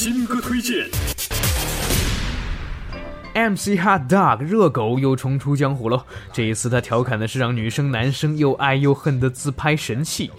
[0.00, 0.86] 新歌推荐
[3.34, 6.04] ，MC Hot Dog 热狗又重出江湖喽！
[6.32, 10.30] 这一次他调侃的是让女生男生又爱又恨的自拍神器。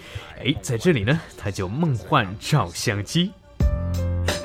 [0.41, 3.33] 哎，在这里呢，他就梦幻照相机。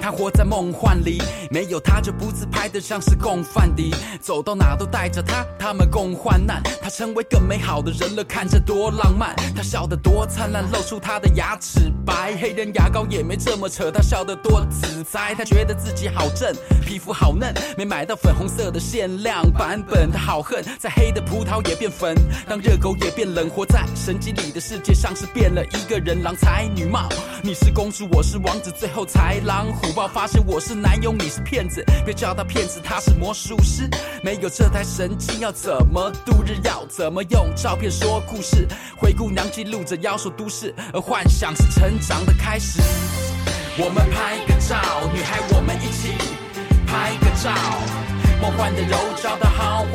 [0.05, 1.17] 他活在梦幻里，
[1.51, 3.91] 没有他就不自拍的像是共犯敌。
[4.21, 6.63] 走到哪都带着他，他们共患难。
[6.83, 9.35] 他成为更美好的人了，看着多浪漫。
[9.57, 12.37] 他笑得多灿烂，露出他的牙齿白。
[12.37, 15.35] 黑人牙膏也没这么扯，他笑得多自在。
[15.35, 16.55] 他觉得自己好正，
[16.85, 20.13] 皮肤好嫩，没买到粉红色的限量版本。
[20.13, 22.15] 他好恨，在黑的葡萄也变粉，
[22.47, 23.49] 当热狗也变冷。
[23.49, 27.09] 活在神经里的世界上是变了一个人，郎才女貌。
[27.43, 29.94] 你是公主，我是王子，最后豺狼虎。
[30.09, 33.89] 发现我是男友，你是骗子，别叫他骗子，他是魔术师。
[34.23, 36.57] 没有这台神经，要怎么度日？
[36.65, 38.67] 要怎么用照片说故事？
[38.97, 42.81] 灰姑娘记录着妖兽都市，而幻想是成长的开始。
[43.77, 44.77] 我们拍个照，
[45.13, 46.15] 女孩，我们一起
[46.87, 47.53] 拍个照。
[48.43, 49.87] 梦幻的柔焦的好，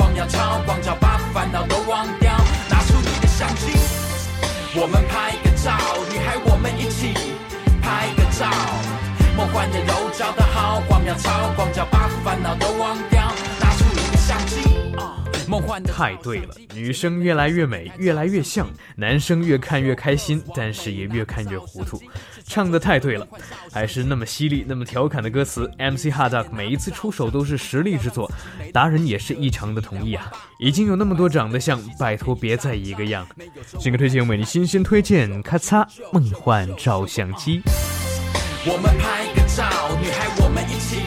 [9.59, 13.29] 梦幻的柔焦的好，光秒超光照，把烦恼都忘掉。
[13.59, 14.61] 拿出你的相机，
[15.49, 18.65] 梦幻的太对了，女生越来越美，越来越像，
[18.95, 22.01] 男生越看越开心，但是也越看越糊涂。
[22.45, 23.27] 唱的太对了，
[23.69, 25.69] 还是那么犀利，那么调侃的歌词。
[25.77, 28.31] MC Dog 每一次出手都是实力之作，
[28.71, 30.31] 达人也是异常的同意啊！
[30.61, 33.27] 已经有那么多长得像，拜托别再一个样。
[33.77, 37.61] 新歌推荐为你新鲜推荐，咔嚓，梦幻照相机。
[38.65, 39.63] 我们拍个照，
[40.01, 40.99] 女孩，我们一起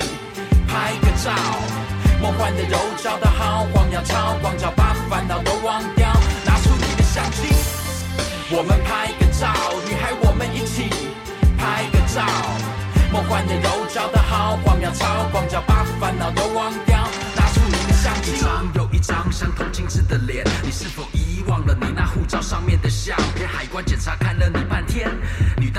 [0.67, 1.31] 拍个照。
[2.23, 6.09] 梦幻的柔焦的好，光要超光照，把烦恼都忘掉。
[6.47, 7.53] 拿出你的相机，
[8.57, 9.53] 我们拍个照，
[9.87, 10.89] 女孩，我们一起
[11.59, 12.25] 拍个照。
[13.13, 17.07] 梦幻的柔焦的好，光要超光照，把烦恼都忘掉。
[17.37, 23.47] 拿出你的相机，一张又一张相同精致的脸，你是否遗忘了你那护照上面的相片？
[23.47, 25.11] 海关检查看了你半天。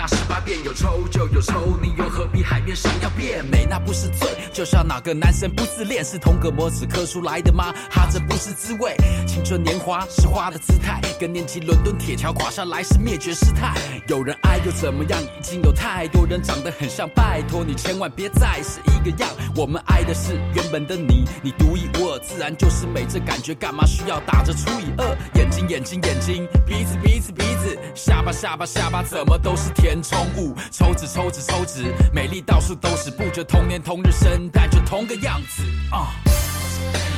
[0.04, 4.28] 女大十八变，有抽就有抽，你又何必海面上要变美，那不是罪。
[4.52, 7.74] 就像哪个男生不自恋，是同个模子刻出来的吗？
[7.90, 8.98] 哈，这不是滋味。
[9.26, 13.74] 青春年华是花的姿态，跟年纪伦敦铁桥垮下来是灭绝师太。
[14.08, 15.22] 有人爱又怎么样？
[15.24, 19.30] 已经有太多人长得很像，拜托你千万别再是一个样。
[19.56, 23.06] 我们爱的是原本的你，你独一无二，自然就是美。
[23.08, 25.18] 这感觉干嘛需要打着除以二？
[25.36, 30.56] 眼睛眼睛眼睛，鼻子鼻子鼻子，下巴下巴下巴，怎么都是甜填充物？
[30.72, 35.62] 抽纸抽纸抽纸，美丽到处都是，不觉同年同日生，但就同个样子
[35.92, 36.10] 啊。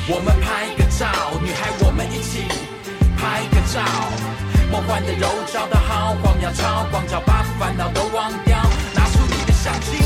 [0.06, 1.08] 我们拍个照，
[1.40, 2.44] 女孩我们一起
[3.16, 3.80] 拍个照，
[4.70, 8.60] 梦幻的柔焦的好，光要超光照，把烦恼都忘掉，
[8.92, 9.96] 拿出你的相机。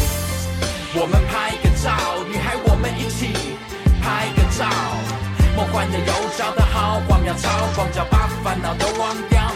[0.94, 3.34] 我们拍个照，女孩我们一起
[4.00, 4.70] 拍个照，
[5.56, 9.50] 梦幻的柔焦的好，光要超光照，把烦恼都忘掉，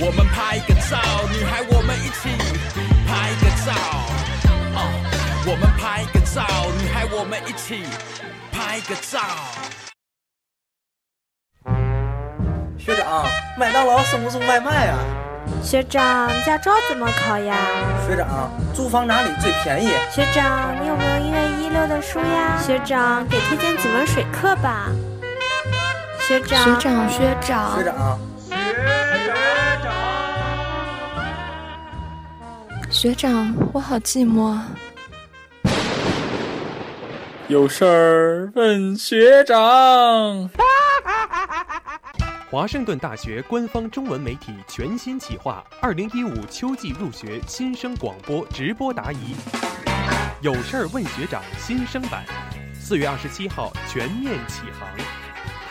[0.00, 0.98] 我们拍个照，
[1.32, 2.28] 女孩我们一起
[3.06, 3.72] 拍个照，
[4.74, 4.78] 哦，
[5.46, 6.42] 我们拍个照，
[6.82, 7.84] 女孩我们一起
[8.50, 9.20] 拍个照。
[12.76, 13.24] 学长，
[13.56, 14.98] 麦当劳送不送外卖啊？
[15.62, 17.56] 学长，驾照怎么考呀？
[18.04, 19.90] 学长，租房哪里最便宜？
[20.10, 22.58] 学长，你有没有音乐一六的书呀？
[22.60, 24.88] 学长，给推荐几门水课吧。
[26.26, 28.18] 学长，学长，学长，学长，
[32.90, 34.58] 学长，我好寂寞。
[37.48, 40.48] 有事儿问学长。
[42.50, 49.34] 华盛顿大学官方中文媒体全新企划，二零一五秋季入学新生广播直播答疑。
[50.40, 52.24] 有事儿问学长新生版，
[52.72, 54.88] 四月二十七号全面启航。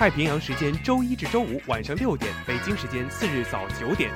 [0.04, 4.12] 太平洋时间周一至周五晚上六点，北京时间次日早九点。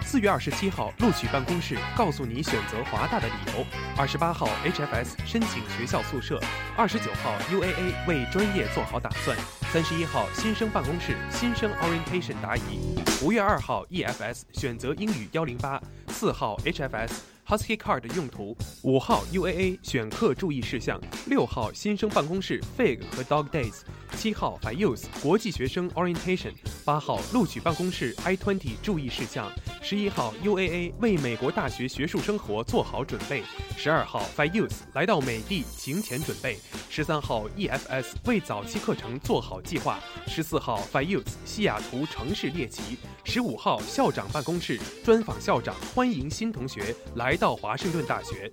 [0.00, 3.66] 四月二十七号录取办公室告诉你选择华大的理由。
[3.98, 6.40] 二十八号 HFS 申请学校宿舍。
[6.74, 9.36] 二十九号 UAA 为专业做好打算。
[9.70, 12.98] 三十一号新生办公室新生 orientation 答疑。
[13.22, 15.78] 五月二号 EFS 选择英语幺零八。
[16.08, 17.35] 四号 HFS。
[17.48, 23.82] Husky Card 的用途，五号 UAA 选课注意事项，六号新生办公室 Fig 和 Dog Days，
[24.16, 26.52] 七号 f i Youth 国际学生 Orientation，
[26.84, 29.48] 八号录取办公室 I20 注意事项，
[29.80, 33.44] 十一号 UAA 为美国大学学术生活做好准备，
[33.76, 36.58] 十二号 f i Youth 来到美地行前准备，
[36.90, 47.35] 十三号 EFS 为早期课程做好计划，十四号 f i Youth 西雅图城市猎奇，十五号校长办公室专访校长，欢迎新同学来。
[47.36, 48.50] 到华盛顿大学，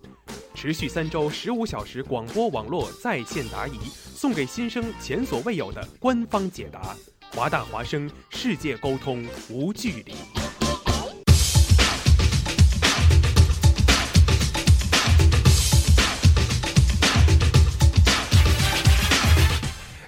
[0.54, 3.78] 持续三周十五小时广播网络在线答疑，
[4.16, 6.96] 送给新生前所未有的官方解答。
[7.32, 10.43] 华大华生，世界沟通无距离。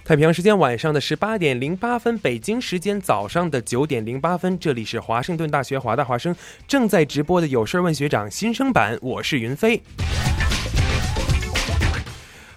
[0.05, 6.35] 太平洋时间晚上的十八点零八分，北京时间早上的九点零八分，这里是华盛顿大学华大华生
[6.67, 9.81] 正在直播的有事问学长新生版，我是云飞。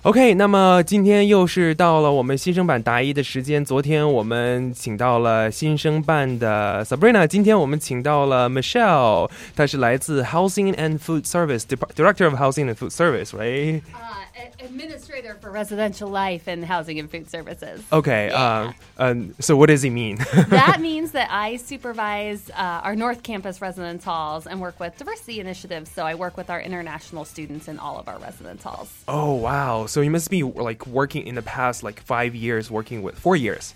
[0.03, 3.65] OK，那么今天又是到了我们新生版答疑的时间。
[3.65, 13.81] 昨天我们请到了新生办的 Sabrina，今天我们请到了 Michelle，她是来自 Housing and Food Service Director of Housing and Food Service，right？
[14.61, 17.83] Administrator for residential life and housing and food services.
[17.93, 18.29] Okay.
[18.29, 18.61] Yeah.
[18.61, 20.17] Um, um, so what does he mean?
[20.49, 25.41] that means that I supervise uh, our North Campus residence halls and work with diversity
[25.41, 25.91] initiatives.
[25.91, 28.93] So I work with our international students in all of our residence halls.
[29.07, 29.87] Oh wow!
[29.87, 33.37] So you must be like working in the past like five years, working with four
[33.37, 33.75] years.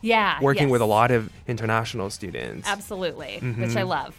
[0.00, 0.40] Yeah.
[0.40, 0.72] Working yes.
[0.72, 2.68] with a lot of international students.
[2.68, 3.58] Absolutely, Mhm.
[3.58, 4.14] which I love.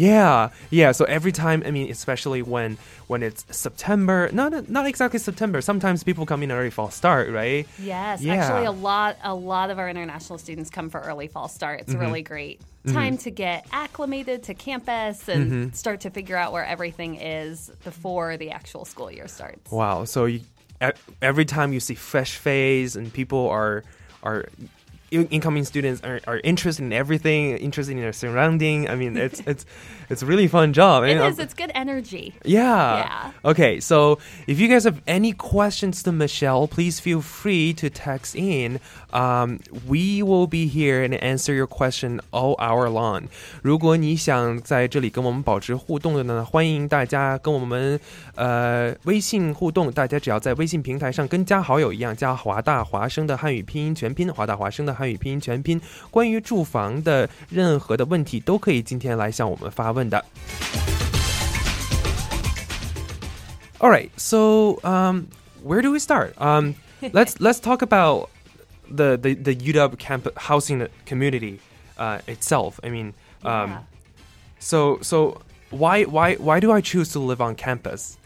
[0.00, 0.92] Yeah, yeah.
[0.92, 5.60] So every time, I mean, especially when when it's September, not not exactly September.
[5.60, 7.66] Sometimes people come in early fall start, right?
[7.78, 8.34] Yes, Yeah.
[8.34, 11.80] actually, a lot a lot of our international students come for early fall start.
[11.80, 11.96] It's Mhm.
[11.96, 12.92] a really great Mhm.
[12.94, 15.74] time to get acclimated to campus and Mhm.
[15.76, 19.70] start to figure out where everything is before the actual school year starts.
[19.70, 20.04] Wow.
[20.06, 20.40] So you,
[21.20, 23.84] every time you see fresh face and people are
[24.22, 24.44] are
[25.10, 28.88] incoming students are, are interested in everything, interested in their surrounding.
[28.88, 29.66] I mean, it's it's
[30.09, 31.03] it's a really fun job.
[31.03, 31.39] I It mean, is.
[31.39, 32.33] It's good energy.
[32.43, 32.97] Yeah.
[32.97, 33.31] Yeah.
[33.43, 38.35] Okay, so if you guys have any questions to Michelle, please feel free to text
[38.35, 38.79] in.
[39.11, 43.23] Um, we will be here and answer your question all hour long.
[43.61, 47.99] 如果你想在这里跟我们保持互动的呢，欢迎大家跟我们
[48.35, 49.91] 呃微信互动。
[49.91, 55.79] 大家只要在微信平台上跟加好友一样，加华大华生的汉语拼音全拼，华大华生的汉语拼音全拼。
[56.11, 60.24] 关于住房的任何的问题都可以今天来向我们发问 的。
[63.80, 65.28] All right, so um,
[65.62, 66.34] where do we start?
[66.40, 66.74] Um,
[67.12, 68.28] let's let's talk about
[68.90, 71.60] the the, the UW campus housing community
[71.98, 72.78] uh, itself.
[72.84, 73.78] I mean, um, Yeah.
[74.58, 75.40] so so
[75.70, 78.18] why why why do I choose to live on campus?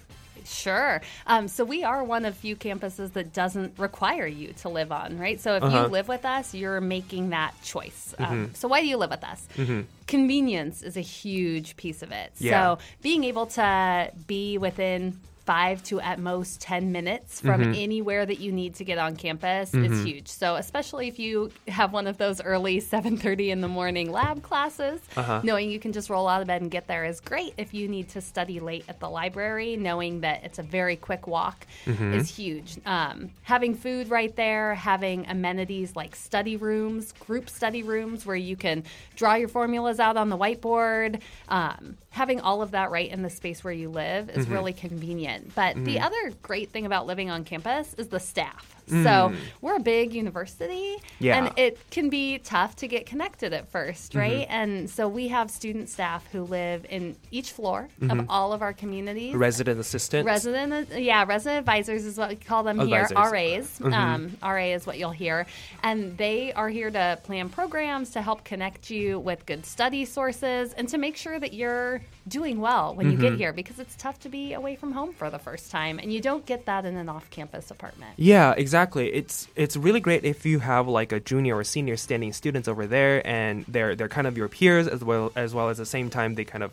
[0.45, 1.01] Sure.
[1.27, 5.19] Um, so we are one of few campuses that doesn't require you to live on,
[5.19, 5.41] right?
[5.41, 5.83] So if Uh-huh.
[5.85, 8.15] you live with us, you're making that choice.
[8.19, 8.57] Um, Mhm.
[8.57, 9.47] so why do you live with us?
[9.57, 9.87] Mhm.
[10.07, 12.33] Convenience is a huge piece of it.
[12.39, 12.77] Yeah.
[12.77, 17.79] So being able to be within five to at most 10 minutes from Mhm.
[17.83, 19.91] anywhere that you need to get on campus Mhm.
[19.91, 20.29] is huge.
[20.29, 25.01] So especially if you have one of those early 7.30 in the morning lab classes,
[25.17, 25.41] Uh-huh.
[25.45, 27.53] knowing you can just roll out of bed and get there is great.
[27.59, 31.27] If you need to study late at the library, knowing that it's a very quick
[31.27, 32.15] walk Mhm.
[32.15, 32.79] is huge.
[32.87, 38.57] Um, having food right there, having amenities like study rooms, group study rooms where you
[38.57, 38.83] can
[39.15, 43.31] draw your formulas out on the whiteboard, um, having all of that right in the
[43.31, 44.53] space where you live is Mhm.
[44.53, 45.34] really convenient.
[45.55, 46.03] But the Mhm.
[46.05, 48.75] other great thing about living on campus is the staff.
[48.89, 49.03] Mm.
[49.05, 51.37] So we're a big university, Yeah.
[51.45, 54.47] and it can be tough to get connected at 1st right?
[54.49, 54.51] Mhm.
[54.51, 58.21] And so we have student staff who live in each floor Mhm.
[58.21, 59.35] of all of our communities.
[59.35, 60.27] Resident assistant.
[60.27, 63.03] Resident, yeah, resident advisors is what we call them here.
[63.03, 63.33] Advisors.
[63.33, 63.93] RAs, Mhm.
[63.95, 65.47] um, RA is what you'll hear,
[65.83, 70.73] and they are here to plan programs to help connect you with good study sources
[70.75, 73.39] and to make sure that you're doing well when you get Mhm.
[73.39, 76.21] here because it's tough to be away from home for the first time, and you
[76.21, 78.13] don't get that in an off-campus apartment.
[78.17, 78.74] Yeah, exactly.
[79.13, 82.87] It's it's really great if you have like a junior or senior standing students over
[82.87, 86.11] there, and they're they're kind of your peers as well as well as the same
[86.11, 86.73] time they kind of.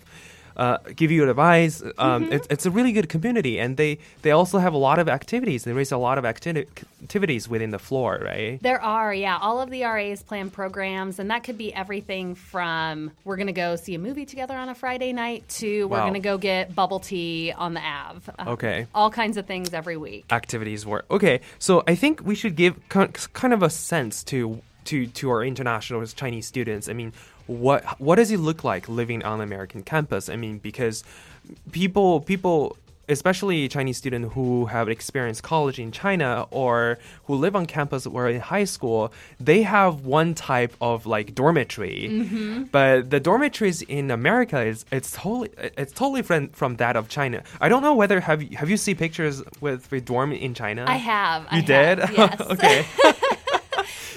[0.61, 1.81] Uh, give you advice.
[1.97, 2.33] Um, Mhm.
[2.33, 5.63] it's, it's a really good community, and they, they also have a lot of activities.
[5.63, 6.67] They raise a lot of acti-
[7.01, 8.61] activities within the floor, right?
[8.61, 9.39] There are, yeah.
[9.41, 13.53] All of the RAs plan programs, and that could be everything from we're going to
[13.65, 16.03] go see a movie together on a Friday night to we're Wow.
[16.03, 18.31] going to go get bubble tea on the Ave.
[18.37, 18.85] Uh, Okay.
[18.93, 20.25] All kinds of things every week.
[20.31, 21.05] activities work.
[21.09, 25.43] Okay, so I think we should give kind of a sense to to to our
[25.43, 26.87] international Chinese students.
[26.89, 27.13] I mean,
[27.47, 30.29] what what does it look like living on American campus?
[30.29, 31.03] I mean, because
[31.71, 32.77] people people
[33.09, 38.29] especially Chinese students who have experienced college in China or who live on campus or
[38.29, 42.07] in high school, they have one type of like dormitory.
[42.09, 42.71] Mhm.
[42.71, 47.43] But the dormitories in America is it's totally it's totally different from that of China.
[47.59, 50.85] I don't know whether have you have you seen pictures with with dorm in China?
[50.87, 51.47] I have.
[51.49, 51.99] I You did?
[51.99, 52.41] have, yes.
[52.41, 52.85] okay.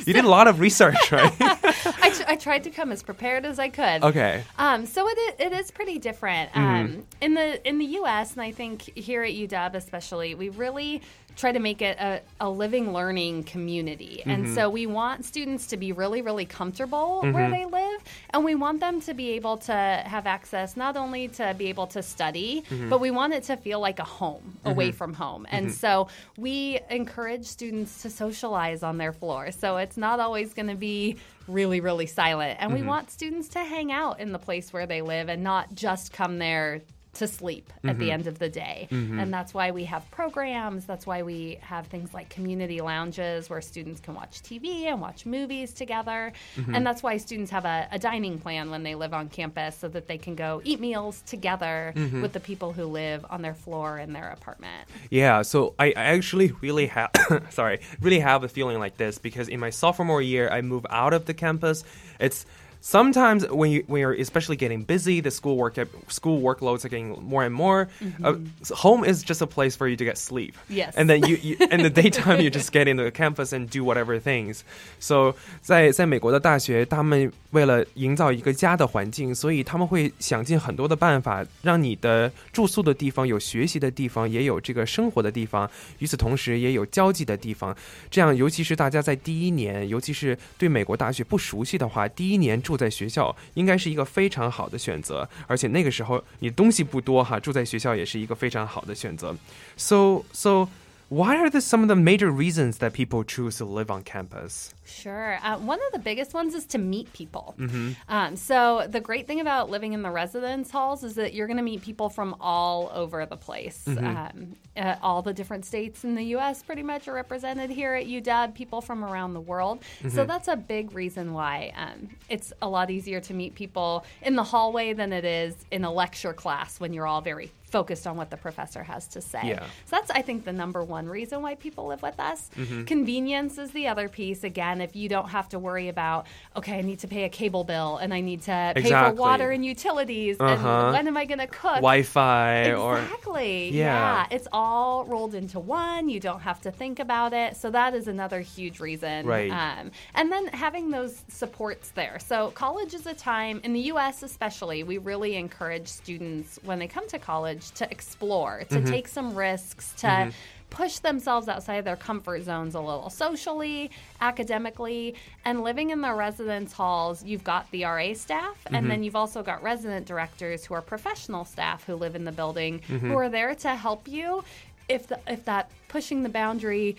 [0.06, 1.32] you did a lot of research, right?
[1.40, 4.04] I, tr- I tried to come as prepared as I could.
[4.04, 4.42] Okay.
[4.58, 8.32] Um, so it is, it is pretty different um, in the in the U.S.
[8.32, 11.02] and I think here at UW especially, we really
[11.36, 14.54] try to make it a, a living learning community, and Mhm.
[14.54, 17.52] so we want students to be really really comfortable where Mhm.
[17.52, 21.54] they live, and we want them to be able to have access not only to
[21.58, 22.88] be able to study, Mhm.
[22.90, 24.94] but we want it to feel like a home away Mhm.
[24.94, 25.72] from home, and Mhm.
[25.72, 29.50] so we encourage students to socialize on their floor.
[29.50, 32.56] So it's not always going to be really, really silent.
[32.60, 32.86] And we Mhm.
[32.86, 36.38] want students to hang out in the place where they live and not just come
[36.38, 36.80] there
[37.14, 38.12] to sleep at the Mhm.
[38.12, 38.88] end of the day.
[38.90, 39.20] Mhm.
[39.22, 40.84] And that's why we have programs.
[40.84, 45.24] That's why we have things like community lounges where students can watch TV and watch
[45.26, 46.32] movies together.
[46.56, 46.76] Mhm.
[46.76, 49.88] And that's why students have a, a dining plan when they live on campus so
[49.88, 52.22] that they can go eat meals together Mhm.
[52.22, 54.88] with the people who live on their floor in their apartment.
[55.10, 57.10] Yeah, so I, I actually really have
[57.50, 61.12] sorry, really have a feeling like this because in my sophomore year I moved out
[61.14, 61.84] of the campus.
[62.20, 62.46] It's
[62.83, 65.75] sometimes when you when you're especially getting busy, the school work
[66.07, 67.87] school workloads are getting more and more.
[68.23, 68.47] Uh, Mhm.
[68.63, 70.53] so home is just a place for you to get sleep.
[70.69, 70.93] Yes.
[70.95, 73.83] and then you, you in the daytime you just get into the campus and do
[73.83, 74.61] whatever things.
[74.99, 87.75] So 在在美国的大学，他们为了营造一个家的环境，所以他们会想尽很多的办法，让你的住宿的地方有学习的地方，也有这个生活的地方，与此同时也有交际的地方。
[88.09, 95.28] 这样，尤其是大家在第一年，尤其是对美国大学不熟悉的话，第一年住 住在学校应该是一个非常好的选择。
[95.46, 99.36] 而且那个时候你东西不多哈，住在学校也是一个非常好的选择。
[99.76, 100.66] So so.
[101.10, 104.74] What are the, some of the major reasons that people choose to live on campus?
[104.86, 105.38] Sure.
[105.42, 107.54] Uh, one of the biggest ones is to meet people.
[107.58, 107.92] Mm-hmm.
[108.08, 111.58] Um, so the great thing about living in the residence halls is that you're going
[111.58, 113.84] to meet people from all over the place.
[113.86, 114.04] Mhm.
[114.34, 116.62] Um, uh, all the different states in the U.S.
[116.62, 118.54] pretty much are represented here at UW.
[118.54, 119.80] People from around the world.
[120.02, 120.26] So Mhm.
[120.26, 124.44] that's a big reason why um, it's a lot easier to meet people in the
[124.44, 128.30] hallway than it is in a lecture class when you're all very focused on what
[128.30, 129.40] the professor has to say.
[129.42, 129.64] Yeah.
[129.86, 132.48] So that's, I think, the number one reason why people live with us.
[132.56, 132.86] Mhm.
[132.86, 134.44] Convenience is the other piece.
[134.44, 136.26] Again, if you don't have to worry about,
[136.56, 139.50] okay, I need to pay a cable bill and I need to pay for water
[139.50, 140.68] and utilities, Uh-huh.
[140.68, 141.80] and when am I going to cook?
[141.90, 143.70] Wi-Fi or Exactly.
[143.70, 144.26] Yeah.
[144.30, 146.08] It's all rolled into one.
[146.08, 147.56] You don't have to think about it.
[147.56, 149.26] So that is another huge reason.
[149.26, 149.50] Right.
[149.50, 152.18] Um, and then having those supports there.
[152.20, 154.22] So college is a time in the U.S.
[154.22, 154.84] especially.
[154.84, 158.88] We really encourage students when they come to college to explore, to Mhm.
[158.90, 160.06] take some risks, to.
[160.06, 160.32] Mhm.
[160.70, 166.12] Push themselves outside of their comfort zones a little socially, academically, and living in the
[166.12, 167.22] residence halls.
[167.22, 168.88] You've got the RA staff, and Mhm.
[168.88, 172.80] then you've also got resident directors who are professional staff who live in the building
[172.88, 174.42] who are there to help you
[174.88, 176.96] if the, if that pushing the boundary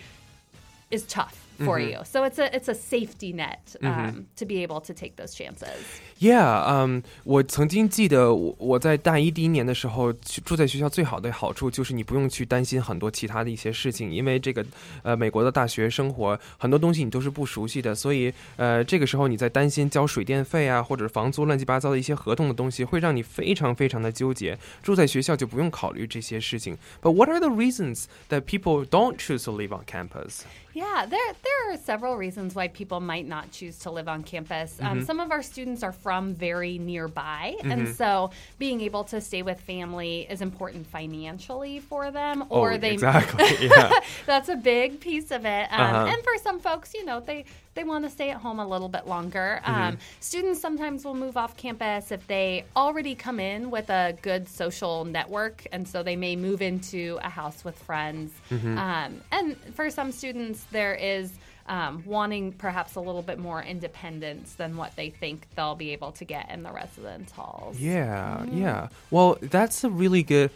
[0.90, 1.90] is tough for Mhm.
[1.90, 1.98] you.
[2.04, 4.24] So it's a it's a safety net um, Mhm.
[4.36, 5.84] to be able to take those chances.
[6.19, 14.63] Yeah，嗯、我曾经记得我我在大一第一年的时候，去住在学校最好的好处就是你不用去担心很多其他的一些事情，因为这个
[15.01, 24.55] 呃美国的大学生活很多东西你都是不熟悉的，所以呃这个时候你在担心交水电费啊或者房租乱七八糟的一些合同的东西，会让你非常非常的纠结。
[24.83, 26.77] 住在学校就不用考虑这些事情。
[27.01, 30.41] But what are the reasons that people don't choose to live on campus?
[30.73, 34.79] Yeah, there there are several reasons why people might not choose to live on campus.
[34.79, 35.05] Um, Mhm.
[35.05, 37.96] some of our students are from very nearby, and Mhm.
[37.96, 42.44] so being able to stay with family is important financially for them.
[42.48, 43.90] Oh, Or they exactly, yeah.
[44.24, 45.66] that's a big piece of it.
[45.72, 46.06] Um, Uh-huh.
[46.12, 47.44] And for some folks, you know, they
[47.74, 49.60] they want to stay at home a little bit longer.
[49.64, 49.68] Mhm.
[49.88, 54.48] Um, students sometimes will move off campus if they already come in with a good
[54.48, 58.32] social network, and so they may move into a house with friends.
[58.50, 58.78] Mhm.
[58.78, 61.32] Um, and for some students, there is
[61.68, 66.12] um, wanting perhaps a little bit more independence than what they think they'll be able
[66.12, 67.78] to get in the residence halls.
[67.78, 68.88] Yeah, yeah.
[69.10, 70.50] Well, that's a really good.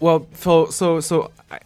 [0.00, 1.30] Well, so so so.
[1.50, 1.60] I-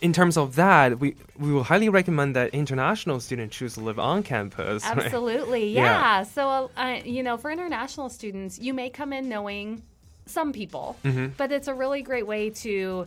[0.00, 3.98] In terms of that, we we will highly recommend that international students choose to live
[3.98, 4.84] on campus.
[4.84, 4.98] right?
[4.98, 5.82] Absolutely, Yeah.
[5.84, 6.22] yeah.
[6.24, 9.80] So, uh, you know, for international students, you may come in knowing
[10.26, 11.30] some people, Mhm.
[11.38, 13.06] but it's a really great way to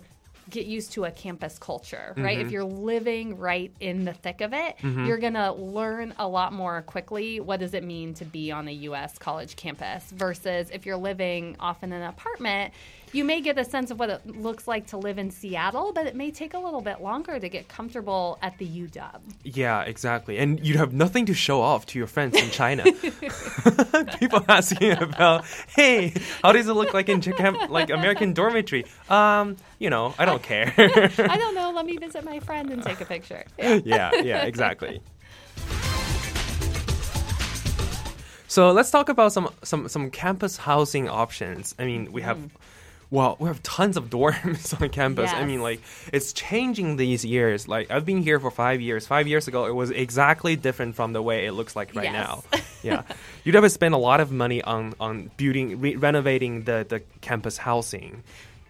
[0.50, 2.38] get used to a campus culture, right?
[2.38, 2.42] Mhm.
[2.46, 5.06] If you're living right in the thick of it, Mhm.
[5.06, 8.68] you're going to learn a lot more quickly what does it mean to be on
[8.68, 12.74] a US college campus versus if you're living off in an apartment,
[13.13, 16.07] you may get a sense of what it looks like to live in Seattle, but
[16.07, 19.22] it may take a little bit longer to get comfortable at the UW.
[19.43, 20.37] Yeah, exactly.
[20.37, 22.83] And you'd have nothing to show off to your friends in China.
[24.20, 28.85] People asking about, hey, how does it look like in Japan, like American dormitory?
[29.09, 30.74] Um, you know, I don't care.
[30.77, 31.72] I don't know.
[31.72, 33.46] Let me visit my friend and take a picture.
[33.57, 35.01] yeah, yeah, exactly.
[38.50, 41.75] So let's talk about some some some campus housing options.
[41.77, 42.39] I mean, we have.
[43.09, 45.31] Well, we have tons of dorms on campus.
[45.31, 47.67] I mean, like, it's changing these years.
[47.67, 49.07] Like, I've been here for five years.
[49.07, 52.13] Five years ago, it was exactly different from the way it looks like right Yes.
[52.13, 52.43] now.
[52.83, 53.01] Yeah.
[53.43, 57.01] You'd have to spend a lot of money on, on building, re- renovating the, the
[57.22, 58.24] campus housing.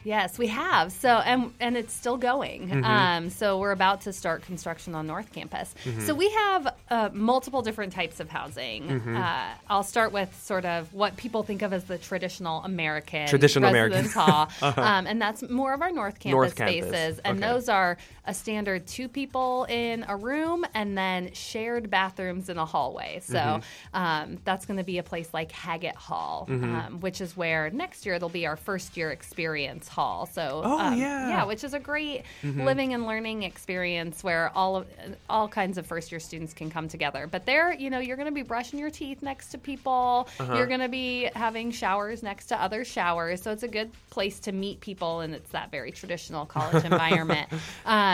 [0.07, 0.93] Yes, we have.
[0.93, 2.69] So and and it's still going.
[2.69, 2.85] Mhm.
[2.85, 5.75] Um, so we're about to start construction on North Campus.
[5.83, 6.01] Mhm.
[6.07, 8.83] So we have uh, multiple different types of housing.
[8.87, 9.21] Mhm.
[9.21, 13.67] Uh, I'll start with sort of what people think of as the traditional American Traditional
[13.69, 14.05] American.
[14.05, 14.81] hall, Uh-huh.
[14.81, 16.87] um, and that's more of our North Campus North Campus.
[16.87, 17.19] spaces.
[17.25, 17.51] And Okay.
[17.51, 22.65] those are a standard two people in a room and then shared bathrooms in a
[22.65, 23.19] hallway.
[23.23, 23.63] So Mhm.
[23.93, 26.63] um, that's going to be a place like Haggett Hall, Mhm.
[26.87, 30.25] um, which is where next year it'll be our first year experience hall.
[30.25, 31.29] So Oh, um, yeah.
[31.29, 32.65] yeah, which is a great Mhm.
[32.65, 34.87] living and learning experience where all of
[35.29, 37.27] all kinds of first year students can come together.
[37.27, 40.27] But there, you know, you're going to be brushing your teeth next to people.
[40.39, 40.53] Uh-huh.
[40.55, 43.41] You're going to be having showers next to other showers.
[43.41, 47.49] So it's a good place to meet people, and it's that very traditional college environment.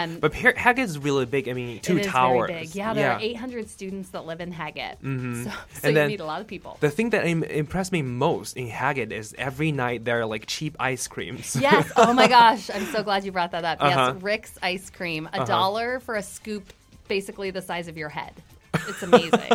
[0.03, 1.47] Um, But Haggett is really big.
[1.49, 2.75] I mean, two towers.
[2.75, 4.97] Yeah, there are 800 students that live in Haggett.
[5.03, 5.43] Mhm.
[5.45, 6.77] So, so And you then meet a lot of people.
[6.79, 10.45] The thing that Im- impressed me most in Haggett is every night there are like
[10.47, 11.55] cheap ice creams.
[11.61, 11.91] Yes.
[11.95, 12.69] Oh my gosh.
[12.73, 13.77] I'm so glad you brought that up.
[13.81, 14.11] Uh-huh.
[14.15, 14.23] Yes.
[14.23, 15.27] Rick's ice cream.
[15.31, 15.45] A Uh-huh.
[15.45, 16.71] dollar for a scoop,
[17.07, 18.33] basically the size of your head.
[18.87, 19.51] It's amazing.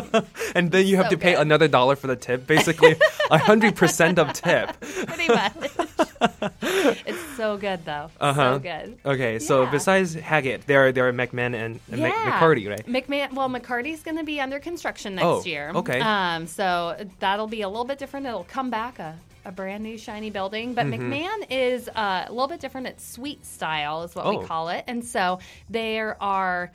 [0.55, 1.41] and then you have So to pay good.
[1.43, 2.47] another dollar for the tip.
[2.47, 2.95] Basically,
[3.31, 4.79] hundred percent of tip.
[4.81, 5.53] Pretty much.
[6.63, 8.11] it's so good, though.
[8.21, 8.55] Uh huh.
[8.55, 8.99] So good.
[9.05, 9.71] Okay, so Yeah.
[9.71, 12.11] besides Haggett, there are there are McMahon and, and Yeah.
[12.41, 12.87] McCarty, right?
[12.87, 15.71] McMahon, well, McCarty's going to be under construction next Oh, year.
[15.75, 16.01] okay.
[16.01, 18.27] Um, so that'll be a little bit different.
[18.27, 20.75] It'll come back a, a brand new shiny building.
[20.75, 20.99] But Mhm.
[21.01, 22.87] McMahon is uh, a little bit different.
[22.89, 24.39] It's suite style, is what Oh.
[24.39, 24.85] we call it.
[24.87, 25.39] And so
[25.71, 26.71] there are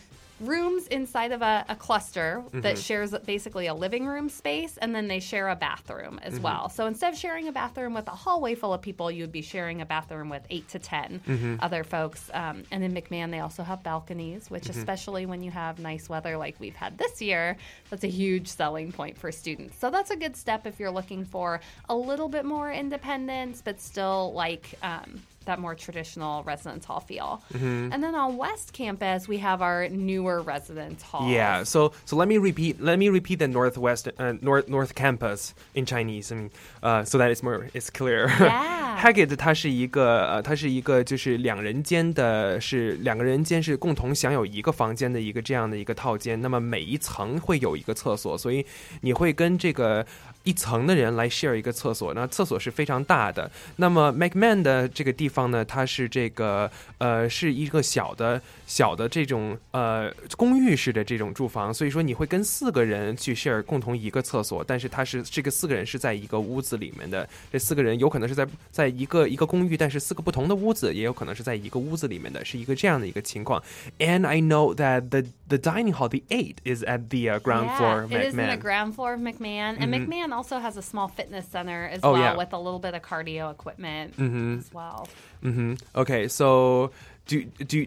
[0.47, 2.85] rooms inside of a, a cluster that Mhm.
[2.85, 6.41] shares basically a living room space, and then they share a bathroom as Mhm.
[6.41, 6.69] well.
[6.69, 9.41] So instead of sharing a bathroom with a hallway full of people, you would be
[9.41, 11.57] sharing a bathroom with eight to 10 Mhm.
[11.61, 12.29] other folks.
[12.33, 14.71] Um, and in McMahon, they also have balconies, which, Mhm.
[14.77, 17.57] especially when you have nice weather like we've had this year,
[17.89, 19.77] that's a huge selling point for students.
[19.79, 23.79] So that's a good step if you're looking for a little bit more independence, but
[23.81, 27.40] still like um, that more traditional residence hall feel.
[27.54, 27.90] Mhm.
[27.90, 31.26] And then on West Campus, we have our newer residence hall.
[31.26, 35.54] Yeah, so so let me repeat let me repeat the northwest uh, north north campus
[35.74, 36.30] in Chinese.
[36.30, 36.50] I mean,
[36.82, 38.28] uh, so that it's more it's clear.
[38.28, 38.98] Yeah.
[38.98, 46.38] Haggett 它是一个呃，它是一个就是两人间的，是两个人间是共同享有一个房间的一个这样的一个套间。
[46.42, 48.66] 那么每一层会有一个厕所，所以
[49.00, 50.04] 你会跟这个
[50.43, 52.13] 一层的人来 share 一个厕所。
[52.13, 53.49] 那厕所是非常大的。
[53.77, 67.27] 那么 MacMan 的这个地方呢，它是这个呃是一个小的小的这种呃公寓式的这种住房，所以说你会跟四个人去 share 共同一个厕所，但是它是这个四个人是在一个屋子里面的。
[67.51, 73.61] 这四个人有可能是在在一个一个公寓，但是四个不同的屋子，也有可能是在一个屋子里面的，是一个这样的一个情况。
[73.99, 75.23] And I know that the
[75.53, 78.01] the dining hall, the eight, is at the uh, ground yeah, floor.
[78.03, 78.59] of It is in the McMahon.
[78.67, 79.71] ground floor of McMahon.
[79.79, 80.07] And Mhm.
[80.07, 82.37] McMahon also has a small fitness center as Oh, well yeah.
[82.41, 84.59] with a little bit of cardio equipment Mhm.
[84.59, 85.07] as well.
[85.41, 86.91] hmm Okay, so
[87.27, 87.35] do
[87.73, 87.85] do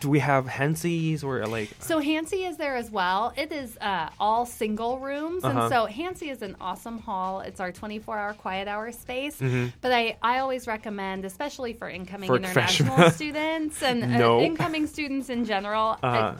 [0.00, 1.70] do we have Hansees or like?
[1.78, 3.32] So Hansee is there as well.
[3.36, 5.60] It is uh, all single rooms, Uh-huh.
[5.60, 7.40] and so Hansee is an awesome hall.
[7.48, 9.36] It's our 24-hour quiet hour space.
[9.38, 9.72] Mhm.
[9.82, 15.28] But I, I always recommend, especially for incoming For international students and uh, incoming students
[15.30, 15.88] in general.
[16.02, 16.34] uh, Uh-huh.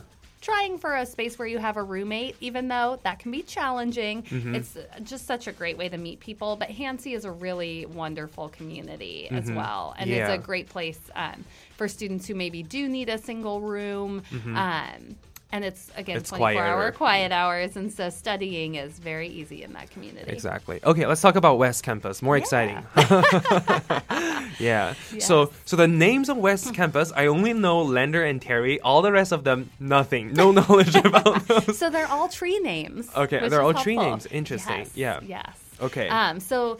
[0.46, 4.22] Trying for a space where you have a roommate, even though that can be challenging,
[4.22, 4.54] Mhm.
[4.54, 6.54] it's just such a great way to meet people.
[6.54, 9.56] But Hansee is a really wonderful community as Mhm.
[9.56, 10.28] well, and Yeah.
[10.28, 11.44] it's a great place um,
[11.76, 14.22] for students who maybe do need a single room.
[14.30, 14.56] Mhm.
[14.56, 15.16] Um,
[15.52, 19.72] and it's again It's 24 hour quiet hours, and so studying is very easy in
[19.74, 20.30] that community.
[20.30, 20.80] Exactly.
[20.84, 22.20] Okay, let's talk about West Campus.
[22.22, 22.84] More exciting.
[24.58, 24.94] yeah.
[25.18, 28.80] So so the names of West Campus, I only know Lander and Terry.
[28.80, 30.32] All the rest of them, nothing.
[30.32, 31.78] No knowledge about those.
[31.78, 33.08] So they're all tree names.
[33.14, 34.26] Okay, they're all tree names.
[34.26, 34.78] Interesting.
[34.78, 35.20] Yes, Yeah.
[35.22, 35.58] Yes.
[35.80, 36.08] Okay.
[36.08, 36.78] Um, so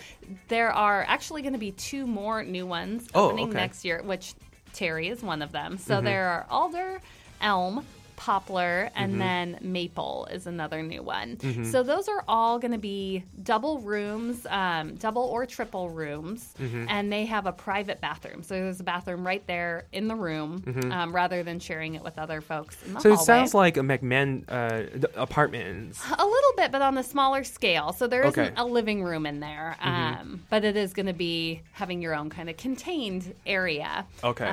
[0.49, 3.59] there are actually going to be two more new ones Oh, opening okay.
[3.59, 4.33] next year, which
[4.73, 5.77] Terry is one of them.
[5.79, 6.05] So Mhm.
[6.05, 7.01] there are alder,
[7.43, 7.85] elm,
[8.17, 9.19] poplar, and Mhm.
[9.19, 11.37] then maple is another new one.
[11.37, 11.71] Mhm.
[11.71, 16.87] So those are all going to be double rooms, um, double or triple rooms, Mhm.
[16.89, 18.43] and they have a private bathroom.
[18.43, 20.93] So there's a bathroom right there in the room, Mhm.
[20.93, 23.81] um, rather than sharing it with other folks in the So it sounds like a
[23.81, 26.03] McMahon uh, apartments.
[26.19, 27.93] A little bit, but on a smaller scale.
[27.93, 30.21] So there isn't a living room in there, Mhm.
[30.21, 34.07] um, but it is going to be having your own kind of contained area.
[34.25, 34.47] Okay.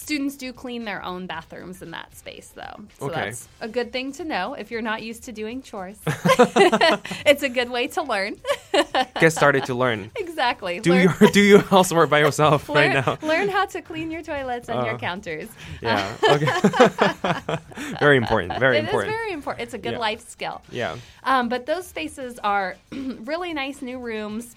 [0.00, 2.80] Students do clean their own bathrooms in that space, though.
[2.98, 3.20] So Okay.
[3.26, 5.98] that's a good thing to know if you're not used to doing chores.
[7.26, 8.36] it's a good way to learn.
[9.20, 10.10] Get started to learn.
[10.16, 10.80] exactly.
[10.80, 13.18] Do learn, your do your housework by yourself learn, right now.
[13.28, 15.48] learn how to clean your toilets and your Uh, counters.
[15.82, 16.16] Yeah.
[16.24, 16.46] Okay.
[18.00, 18.58] very important.
[18.58, 19.12] Very It is important.
[19.14, 19.64] very important.
[19.64, 19.98] It's a good Yeah.
[19.98, 20.62] life skill.
[20.70, 20.96] Yeah.
[21.24, 24.56] Um, but those spaces are really nice new rooms.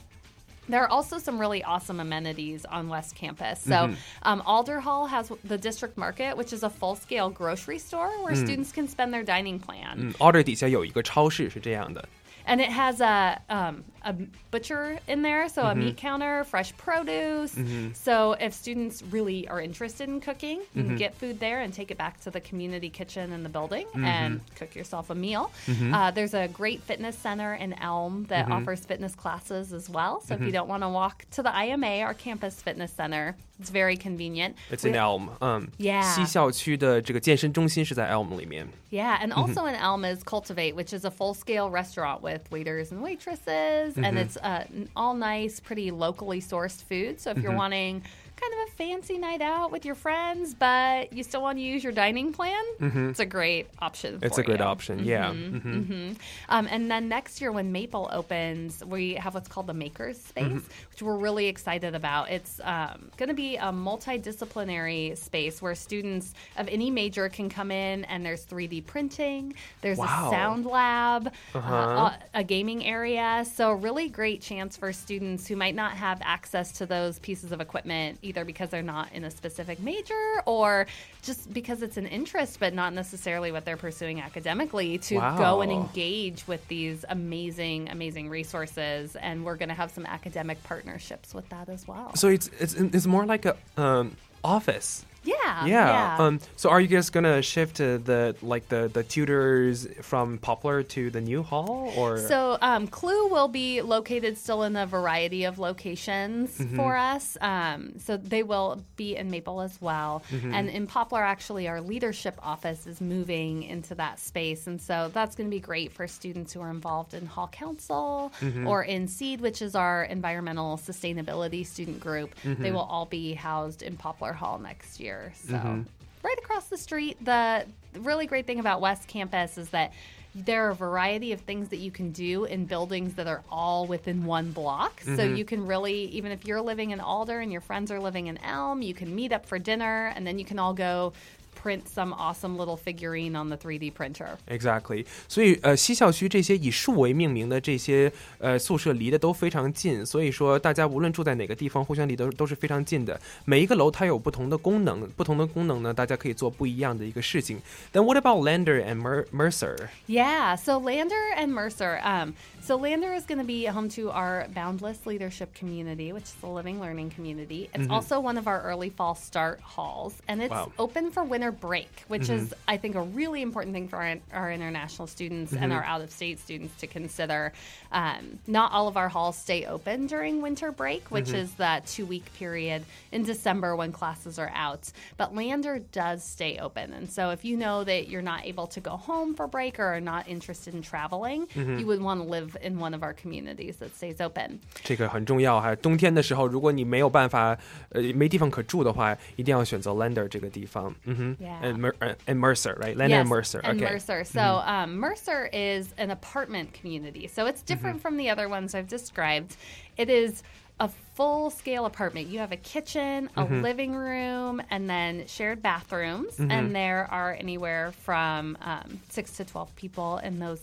[0.71, 3.59] There are also some really awesome amenities on West Campus.
[3.61, 3.97] So, Mhm.
[4.25, 8.35] um, Alder Hall has the District Market, which is a full scale grocery store where
[8.35, 8.45] Mm.
[8.45, 9.97] students can spend their dining plan.
[9.97, 12.07] 嗯，order 底下有一个超市是这样的。
[12.47, 14.15] And it has a, um, a
[14.51, 15.77] butcher in there, so a Mhm.
[15.77, 17.55] meat counter, fresh produce.
[17.55, 17.95] Mhm.
[17.95, 20.99] So if students really are interested in cooking, you can Mhm.
[20.99, 24.05] get food there and take it back to the community kitchen in the building Mhm.
[24.05, 25.51] and cook yourself a meal.
[25.67, 25.93] Mhm.
[25.93, 28.53] Uh, there's a great fitness center in Elm that Mhm.
[28.53, 30.21] offers fitness classes as well.
[30.21, 30.53] So if you Mhm.
[30.53, 34.55] don't want to walk to the IMA, our campus fitness center, it's very convenient.
[34.71, 38.67] It's We- in Elm，嗯 Yeah 西校区的这个健身中心是在 Elm 里面。
[38.91, 39.55] Yeah, and Mhm.
[39.55, 43.92] also in Elm is Cultivate, which is a full scale restaurant with waiters and waitresses,
[43.98, 44.22] and Mhm.
[44.22, 47.20] it's uh, all nice, pretty locally sourced food.
[47.20, 47.58] So if you're Mhm.
[47.58, 48.04] wanting
[48.44, 51.84] kind of a fancy night out with your friends, but you still want to use
[51.84, 53.12] your dining plan, Mhm.
[53.12, 54.20] it's a great option.
[54.22, 54.66] It's a good you.
[54.66, 55.32] option, yeah.
[55.32, 55.88] Mhm, Mhm.
[55.88, 56.16] mhm.
[56.50, 60.44] Um, and then next year, when Maple opens, we have what's called the Makers Space,
[60.46, 60.70] Mhm.
[60.92, 62.30] which we're really excited about.
[62.30, 67.72] It's um, going to be a multidisciplinary space where students of any major can come
[67.72, 70.28] in, and there's 3D printing, there's Wow.
[70.28, 72.12] a sound lab, uh, Uh-huh.
[72.34, 73.46] a, a gaming area.
[73.52, 77.62] So, really great chance for students who might not have access to those pieces of
[77.62, 80.88] equipment, either because they're not in a specific major or
[81.22, 85.72] just because it's an interest, but not necessarily what they're pursuing academically, to go and
[85.72, 89.16] engage with these amazing, amazing resources.
[89.16, 92.16] And we're going to have some academic partnerships with that as well.
[92.16, 95.33] So it's it's it's more like a um office Yeah.
[95.66, 96.18] Yeah.
[96.20, 96.40] Um.
[96.56, 101.10] So, are you guys gonna shift uh, the like the the tutors from Poplar to
[101.10, 105.60] the new hall, or So, um, Clue will be located still in a variety of
[105.60, 106.76] locations Mhm.
[106.76, 107.38] for us.
[107.42, 110.24] Um, so, they will be in Maple as well.
[110.32, 110.54] Mhm.
[110.54, 114.68] And in Poplar, actually, our leadership office is moving into that space.
[114.68, 118.32] And so, that's going to be great for students who are involved in Hall Council
[118.42, 118.68] Mhm.
[118.68, 122.34] or in SEED, which is our environmental sustainability student group.
[122.44, 122.74] They Mhm.
[122.74, 125.33] will all be housed in Poplar Hall next year.
[125.36, 125.86] So, Mhm.
[126.24, 127.18] right across the street.
[127.24, 127.66] The
[128.00, 129.92] really great thing about West Campus is that
[130.36, 133.86] there are a variety of things that you can do in buildings that are all
[133.86, 135.00] within one block.
[135.02, 135.38] So Mhm.
[135.38, 138.40] you can really, even if you're living in Alder and your friends are living in
[138.40, 141.14] Elm, you can meet up for dinner and then you can all go
[141.61, 144.39] print some awesome little figurine on the 3D printer.
[144.47, 153.21] Exactly，所以呃，西校区这些以树为命名的这些呃宿舍离得都非常近，所以说大家无论住在哪个地方，互相离都都是非常近的。
[153.45, 157.61] 每一个楼它有不同的功能，不同的功能呢，大家可以做不一样的一个事情。
[157.93, 159.89] Then what about Lander and Mer Mercer？
[160.07, 162.01] Yeah, so Lander and Mercer.
[162.05, 166.36] Um, so Lander is going to be home to our Boundless Leadership Community, which is
[166.44, 167.70] a living learning community.
[167.74, 167.92] It's Mhm.
[167.92, 170.72] also one of our early fall start halls, and it's Wow.
[170.80, 172.36] open for winter break, which Mhm.
[172.36, 175.76] is, I think, a really important thing for our, our international students and Mhm.
[175.76, 177.52] our out-of-state students to consider.
[177.92, 181.36] Um, not all of our halls stay open during winter break, which Mhm.
[181.36, 184.90] is that two-week period in December when classes are out.
[185.18, 188.80] But Lander does stay open, and so if you know that you're not able to
[188.80, 191.80] go home for break or are not interested in traveling, Mhm.
[191.80, 194.59] you would want to live in one of our communities that stays open.
[194.83, 195.75] 这个很重要哈。
[195.77, 197.57] 冬天的时候，如果你没有办法，
[197.91, 200.95] 呃，没地方可住的话，一定要选择 Lander 这个地方。
[201.05, 201.63] 嗯哼 Yeah.
[201.63, 203.61] and, Mer uh, and Mercer right，Lander yes, and Mercer。
[203.63, 203.93] and okay.
[203.93, 204.25] Mercer.
[204.25, 204.85] So Mhm.
[204.85, 207.27] um, Mercer is an apartment community.
[207.29, 209.57] So it's different from the other ones I've described.
[209.97, 210.43] It is
[210.81, 212.29] a full scale apartment.
[212.29, 213.63] You have a kitchen, a Mhm.
[213.63, 216.37] living room, and then shared bathrooms.
[216.39, 216.53] Mhm.
[216.53, 220.61] And there are anywhere from um, six to 12 people in those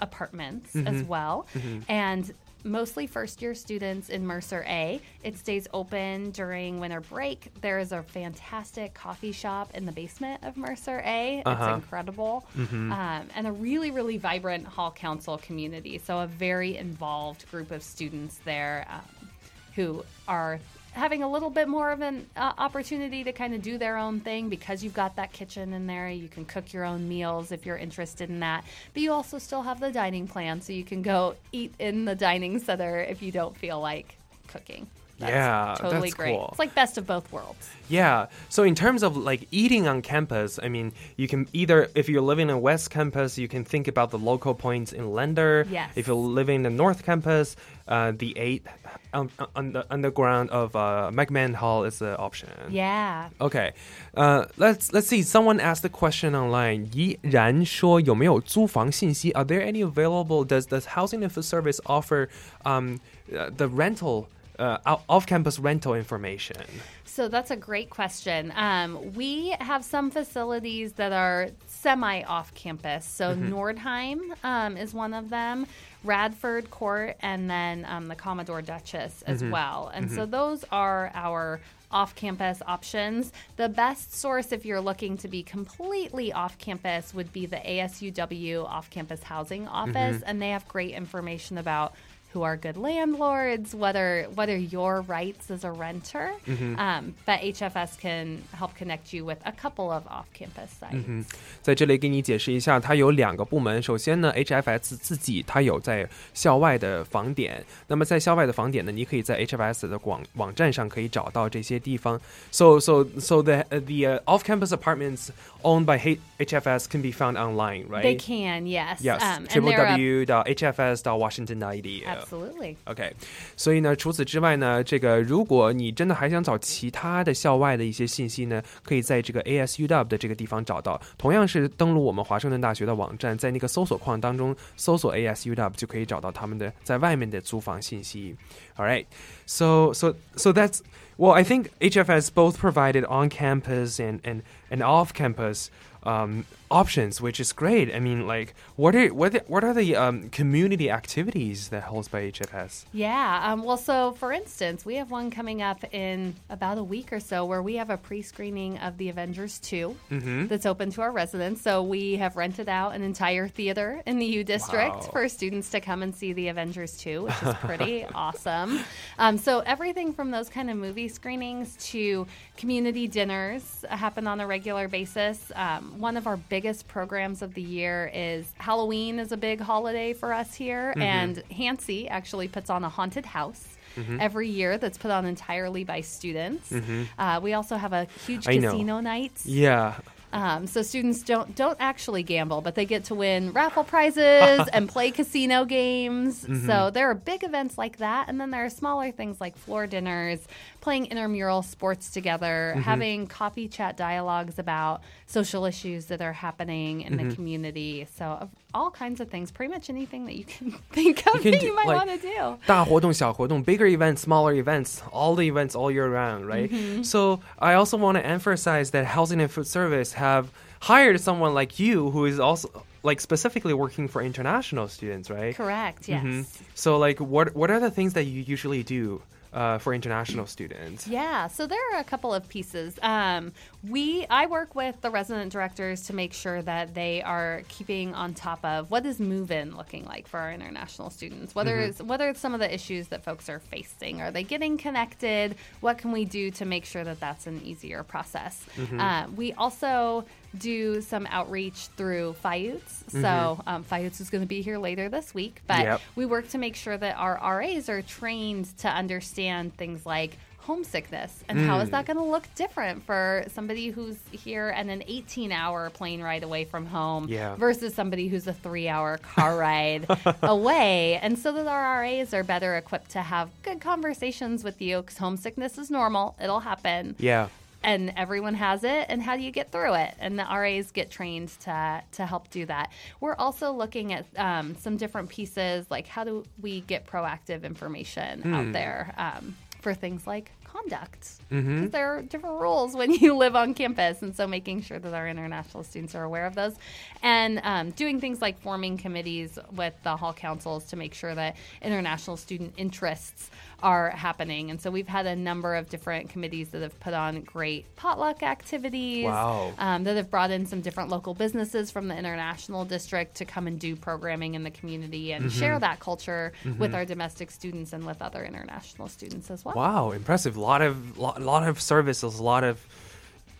[0.00, 1.06] apartments as Mhm.
[1.06, 1.46] well.
[1.54, 1.84] Mhm.
[1.88, 2.34] And
[2.64, 5.00] mostly first year students in Mercer A.
[5.22, 7.52] It stays open during winter break.
[7.60, 11.38] There is a fantastic coffee shop in the basement of Mercer A.
[11.38, 11.74] It's Uh-huh.
[11.74, 12.46] incredible.
[12.56, 12.92] Mhm.
[12.92, 15.98] Um, and a really, really vibrant Hall Council community.
[15.98, 19.28] So, a very involved group of students there um,
[19.76, 20.58] who are
[20.98, 24.20] having a little bit more of an uh, opportunity to kind of do their own
[24.20, 26.10] thing because you've got that kitchen in there.
[26.10, 28.64] You can cook your own meals if you're interested in that.
[28.92, 32.14] But you also still have the dining plan, so you can go eat in the
[32.14, 34.88] dining center if you don't feel like cooking.
[35.18, 36.36] That's yeah, totally that's great.
[36.36, 36.48] Cool.
[36.50, 37.68] It's like best of both worlds.
[37.88, 38.26] Yeah.
[38.48, 42.22] So in terms of like eating on campus, I mean, you can either if you're
[42.22, 45.66] living in West Campus, you can think about the local points in Lander.
[45.68, 45.90] Yes.
[45.96, 47.56] If you're living in the North Campus,
[47.88, 48.64] uh, the eight
[49.12, 52.50] um, uh, on the underground of uh, McMahon Hall is an option.
[52.70, 53.30] Yeah.
[53.40, 53.72] Okay.
[54.14, 55.22] Uh, let's let's see.
[55.22, 56.88] Someone asked the question online.
[56.92, 59.32] 怡然说有没有租房信息?
[59.32, 60.44] Are there any available?
[60.44, 62.28] Does the Housing Info Service offer
[62.64, 63.00] um,
[63.32, 64.28] uh, the rental?
[64.58, 66.56] Uh, off campus rental information?
[67.04, 68.52] So that's a great question.
[68.54, 73.04] Um, we have some facilities that are semi off campus.
[73.04, 73.50] So Mhm.
[73.50, 75.66] Nordheim um, is one of them,
[76.04, 79.50] Radford Court, and then um, the Commodore Duchess as Mhm.
[79.50, 79.90] well.
[79.94, 80.30] And so Mhm.
[80.30, 83.32] those are our off campus options.
[83.56, 88.64] The best source, if you're looking to be completely off campus, would be the ASUW
[88.66, 90.18] off campus housing office.
[90.18, 90.22] Mhm.
[90.26, 91.94] And they have great information about
[92.33, 96.31] who are good landlords, whether what are your rights as a renter.
[96.47, 96.75] Mhm.
[96.79, 100.93] Um, but HFS can help connect you with a couple of off-campus sites.
[100.93, 101.25] 嗯哼，
[101.61, 103.79] 在这里给你解释一下，它有两个部门。
[103.83, 112.19] 首先呢，HFS 自己它有在校外的房点，那么在校外的房点呢，你可以在 HFS 的网网站上可以找到这些地方。
[112.49, 115.29] So so so the the uh, off-campus apartments
[115.61, 118.01] owned by H- HFS can be found online, right?
[118.01, 119.01] They can, yes.
[119.03, 122.23] Yes, Um, and they're a- www.hfs.washington.edu.
[122.27, 122.75] Absolutely.
[122.85, 123.13] OK，
[123.55, 131.01] 所以呢，除此之外呢，这个如果你真的还想找其他的校外的一些信息呢，可以在这个 ASUW 的这个地方找到。
[131.17, 138.35] 同样是登录我们华盛顿大学的网站，在那个搜索框当中搜索 ASUW 就可以找到他们的在外面的租房信息。
[138.75, 139.05] All right,
[139.45, 140.79] so so so that's
[141.17, 145.67] well, I think HFS both provided on campus and and and off campus.
[146.05, 147.94] Um, options, which is great.
[147.94, 152.08] I mean, like, what are what are, what are the um, community activities that holds
[152.08, 152.84] by HFS?
[152.92, 153.52] Yeah.
[153.52, 157.20] Um, well, so for instance, we have one coming up in about a week or
[157.20, 160.46] so where we have a pre-screening of the Avengers 2 Mm-hmm.
[160.48, 161.60] that's open to our residents.
[161.62, 165.00] So we have rented out an entire theater in the U District Wow.
[165.12, 168.80] for students to come and see the Avengers 2, which is pretty awesome.
[169.18, 172.26] Um, so everything from those kind of movie screenings to
[172.56, 175.50] community dinners happen on a regular basis.
[175.54, 180.12] Um, one of our biggest programs of the year is Halloween is a big holiday
[180.12, 181.02] for us here, Mhm.
[181.02, 183.64] and Hansee actually puts on a haunted house.
[183.96, 184.20] Mhm.
[184.20, 186.70] Every year, that's put on entirely by students.
[186.72, 187.06] Mhm.
[187.16, 188.72] Uh, we also have a huge I know.
[188.72, 189.32] casino night.
[189.44, 189.94] Yeah.
[190.30, 194.86] Um, so students don't don't actually gamble, but they get to win raffle prizes and
[194.88, 196.44] play casino games.
[196.44, 196.66] Mhm.
[196.66, 199.86] So there are big events like that, and then there are smaller things like floor
[199.86, 200.40] dinners,
[200.87, 202.81] playing intramural sports together, Mhm.
[202.83, 207.29] having coffee chat dialogues about social issues that are happening in Mhm.
[207.29, 208.07] the community.
[208.17, 211.51] So of all kinds of things, pretty much anything that you can think of can
[211.51, 212.57] that do, you might like, want to do.
[212.65, 216.69] 大活动、小活动, bigger events, smaller events, all the events all year round, right?
[216.71, 217.05] Mhm.
[217.05, 220.47] So I also want to emphasize that Housing and Food Service have
[220.81, 222.67] hired someone like you who is also
[223.03, 225.53] like specifically working for international students, right?
[225.55, 226.07] Correct.
[226.07, 226.23] Yes.
[226.23, 226.45] Mhm.
[226.73, 229.21] So like, what what are the things that you usually do
[229.52, 231.06] Uh, for international students?
[231.08, 232.98] Yeah, so there are a couple of pieces.
[233.02, 233.52] Um,
[233.88, 238.34] we I work with the resident directors to make sure that they are keeping on
[238.34, 241.54] top of what is move-in looking like for our international students.
[241.54, 241.88] Whether Mhm.
[241.88, 245.56] it's whether it's some of the issues that folks are facing, are they getting connected?
[245.80, 248.64] What can we do to make sure that that's an easier process?
[248.76, 249.00] Mhm.
[249.00, 250.24] Uh, we also
[250.56, 253.10] do some outreach through FIUTS.
[253.10, 253.62] So Mhm.
[253.66, 256.00] um, FIUTS is going to be here later this week, but Yep.
[256.16, 261.44] we work to make sure that our RAs are trained to understand things like homesickness
[261.48, 261.92] and how is Mm.
[261.92, 266.42] that going to look different for somebody who's here and an 18 hour plane ride
[266.42, 267.54] away from home Yeah.
[267.54, 270.06] versus somebody who's a three hour car ride
[270.42, 271.18] away.
[271.22, 275.16] And so that our RAs are better equipped to have good conversations with you because
[275.16, 277.48] homesickness is normal, it'll happen Yeah.
[277.82, 281.10] And everyone has it and how do you get through it and the ras get
[281.10, 286.06] trained to to help do that we're also looking at um, some different pieces like
[286.06, 288.54] how do we get proactive information Hmm.
[288.54, 291.90] out there um, for things like conduct because Mhm.
[291.92, 295.26] there are different rules when you live on campus and so making sure that our
[295.28, 296.74] international students are aware of those
[297.22, 301.56] and um, doing things like forming committees with the hall councils to make sure that
[301.80, 303.50] international student interests
[303.82, 307.40] are happening and so we've had a number of different committees that have put on
[307.42, 309.72] great potluck activities Wow.
[309.78, 313.68] um, that have brought in some different local businesses from the international district to come
[313.68, 315.58] and do programming in the community and Mhm.
[315.58, 316.94] share that culture with Mhm.
[316.94, 320.56] our domestic students and with other international students as well Wow, impressive!
[320.56, 322.84] A lot of lot, lot of services, a lot of,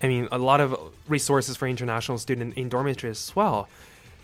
[0.03, 0.77] I mean, a lot of
[1.07, 3.69] resources for international student in dormitories as well.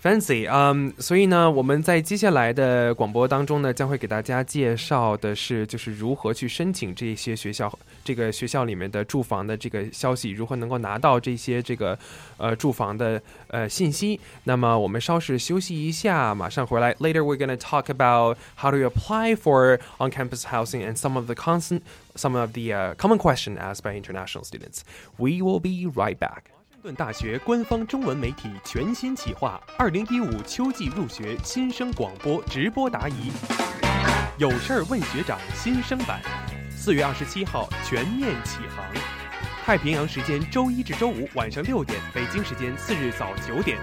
[0.03, 7.69] Fancy，嗯、所以呢，我们在接下来的广播当中呢，将会给大家介绍的是，就是如何去申请这些学校，
[8.01, 11.99] 这个学校里面的住房的这个消息，如何能够拿到这些这个
[12.37, 14.17] 呃住房的呃信息。
[14.45, 16.93] 那么我们稍事休息一下，马上回来。
[16.93, 21.35] Later we're going to talk about how to apply for on-campus housing and some of the
[21.35, 21.81] constant,
[22.15, 24.83] some of the uh, common question asked by international students.
[25.17, 26.52] We will be right back.
[26.84, 33.32] 顿大学官方中文媒体全新企划——二零一五秋季入学新生广播直播答疑，
[34.36, 36.20] 有事儿问学长新生版，
[36.70, 38.84] 四月二十七号全面启航。
[39.64, 43.78] 太平洋时间周一至周五晚上六点，北京时间次日早九点。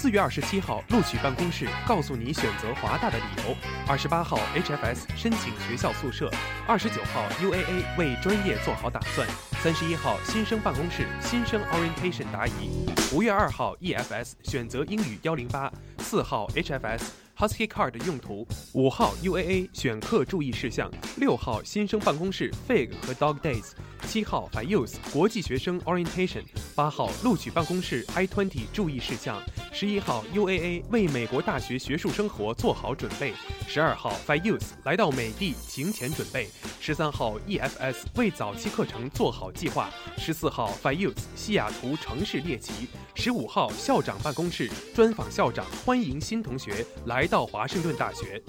[0.00, 3.54] 四月二十七号录取办公室告诉你选择华大的理由。
[3.86, 6.30] 二十八号 HFS 申请学校宿舍。
[6.66, 9.28] 二十九号 UAA 为专业做好打算。
[9.62, 12.88] 三十一号新生办公室新生 orientation 答疑。
[13.12, 15.70] 五月二号 EFS 选择英语幺零八。
[15.98, 17.02] 四号 HFS。
[17.36, 23.70] Husky Card 用途，五号 UAA 选课注意事项，六号新生办公室 Fig 和 Dog Days，
[24.06, 26.42] 七号 f i u s 国际学生 Orientation，
[26.74, 29.40] 八号录取办公室 I twenty 注意事项，
[29.72, 33.32] 十一号 UAA 为美国大学学术生活做好准备，
[33.68, 36.48] 十二号 f i u s 来到美的行前准备，
[36.80, 48.42] 十三号 EFS 为早期课程做好计划，十四号 f i u s 西雅图城市猎奇，十五号校长办公室专访校长，欢迎新同学来到华盛顿大学。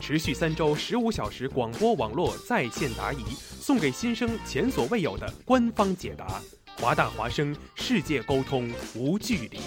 [0.00, 3.22] 持续三周十五小时广播网络在线答疑，
[3.60, 6.38] 送给新生前所未有的官方解答。
[6.78, 9.58] 华大华生，世界沟通无距离。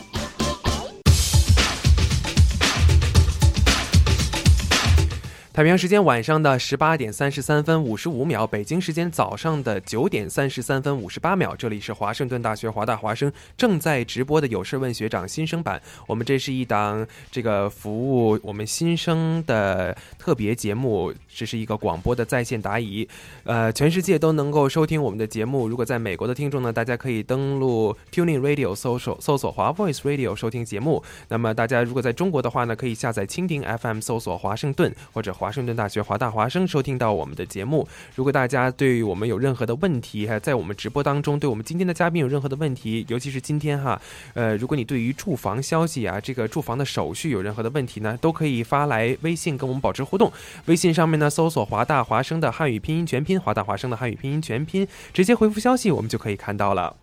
[5.56, 11.56] 太平洋时间晚上的十八点三十三分五十五秒，北京时间早上的九点三十三分五十八秒。
[11.56, 15.82] 这里是华盛顿大学华大华生正在直播的有事问学长新生版。
[16.08, 23.08] 我们这是一档这个服务我们新生的特别节目，这是一个广播的在线答疑，
[23.46, 25.70] 呃，全世界都能够收听我们的节目。
[25.70, 31.02] 如果在美国的听众呢，大家可以登录 Tuning Radio 搜索搜索华 Voice Radio 收听节目。
[31.30, 37.87] 那么大家如果在中国的话呢，可以下载蜻蜓 FM 搜索华盛顿或者华盛顿大学华大华生收听到我们的节目。
[38.15, 44.01] 如果大家对我们有任何的问题，还在我们直播当中对我们今天的嘉宾有任何的问题，尤其是今天哈，
[44.35, 50.33] 呃，如果你对于住房消息啊，这个住房的手续有任何的问题呢，都可以发来微信跟我们保持互动。
[50.67, 56.97] 微信上面呢，搜索华大华生的汉语拼音全拼，华大华生的汉语拼音全拼，直接回复消息，我们就可以看到了。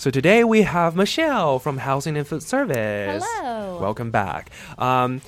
[0.00, 3.20] So today we have Michelle from Housing and Food Service.
[3.20, 3.80] Hello.
[3.80, 4.44] Welcome back.
[4.76, 5.20] Um,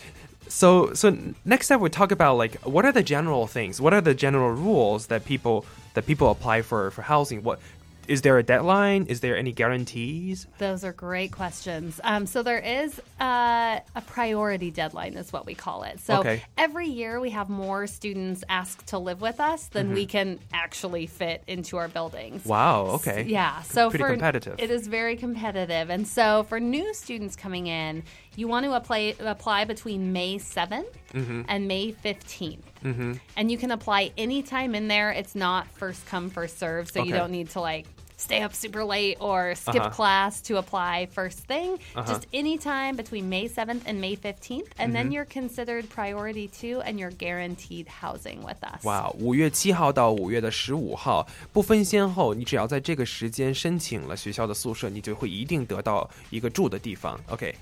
[0.48, 3.82] so so next up we talk about like what are the general things?
[3.82, 7.44] What are the general rules that people that people apply for for housing?
[7.44, 7.60] What
[8.08, 9.08] is there a deadline?
[9.08, 10.46] Is there any guarantees?
[10.60, 12.00] Those are great questions.
[12.04, 16.00] Um, so there is uh, a priority deadline, is what we call it.
[16.00, 16.44] So Okay.
[16.58, 21.08] every year we have more students ask to live with us than we can actually
[21.08, 22.46] fit into our buildings.
[22.46, 23.24] Wow, okay.
[23.28, 24.60] Yeah, so Pretty for competitive.
[24.60, 28.04] It is very competitive, and so for new students coming in,
[28.37, 31.45] you want to apply apply between May 7th Mhm.
[31.49, 32.59] and May 15th.
[32.85, 33.13] Mm-hmm.
[33.37, 35.11] And you can apply anytime in there.
[35.13, 37.19] It's not first come, first serve, so you Okay.
[37.19, 39.89] don't need to like stay up super late or skip Uh-huh.
[39.91, 41.79] class to apply first thing.
[41.95, 42.05] Uh-huh.
[42.07, 44.69] Just anytime between May 7th and May 15th.
[44.79, 45.13] And then Mhm.
[45.15, 48.85] you're considered priority two and you're guaranteed housing with us.
[48.85, 57.19] 哇，五月七号到五月的十五号不分先后，你只要在这个时间申请了学校的宿舍，你就会一定得到一个住的地方。
[57.31, 57.55] OK。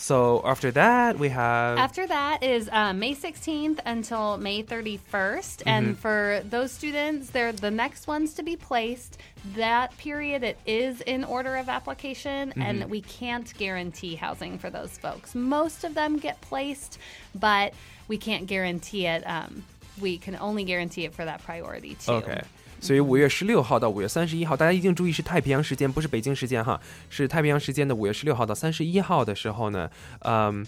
[0.00, 5.58] So after that, we have After that is uh, May 16th until May 31st.
[5.58, 5.62] Mhm.
[5.66, 9.18] And for those students, they're the next ones to be placed.
[9.56, 12.62] That period, it is in order of application, Mhm.
[12.64, 15.34] and we can't guarantee housing for those folks.
[15.34, 16.98] Most of them get placed,
[17.34, 17.74] but
[18.08, 19.22] we can't guarantee it.
[19.26, 19.64] Um,
[20.00, 22.12] we can only guarantee it for that priority too.
[22.12, 22.40] OK，
[22.80, 30.66] 所以五月十六号到五月三十一号，大家一定注意是太平洋时间，不是北京时间哈，是太平洋时间的五月十六号到三十一号的时候呢，嗯。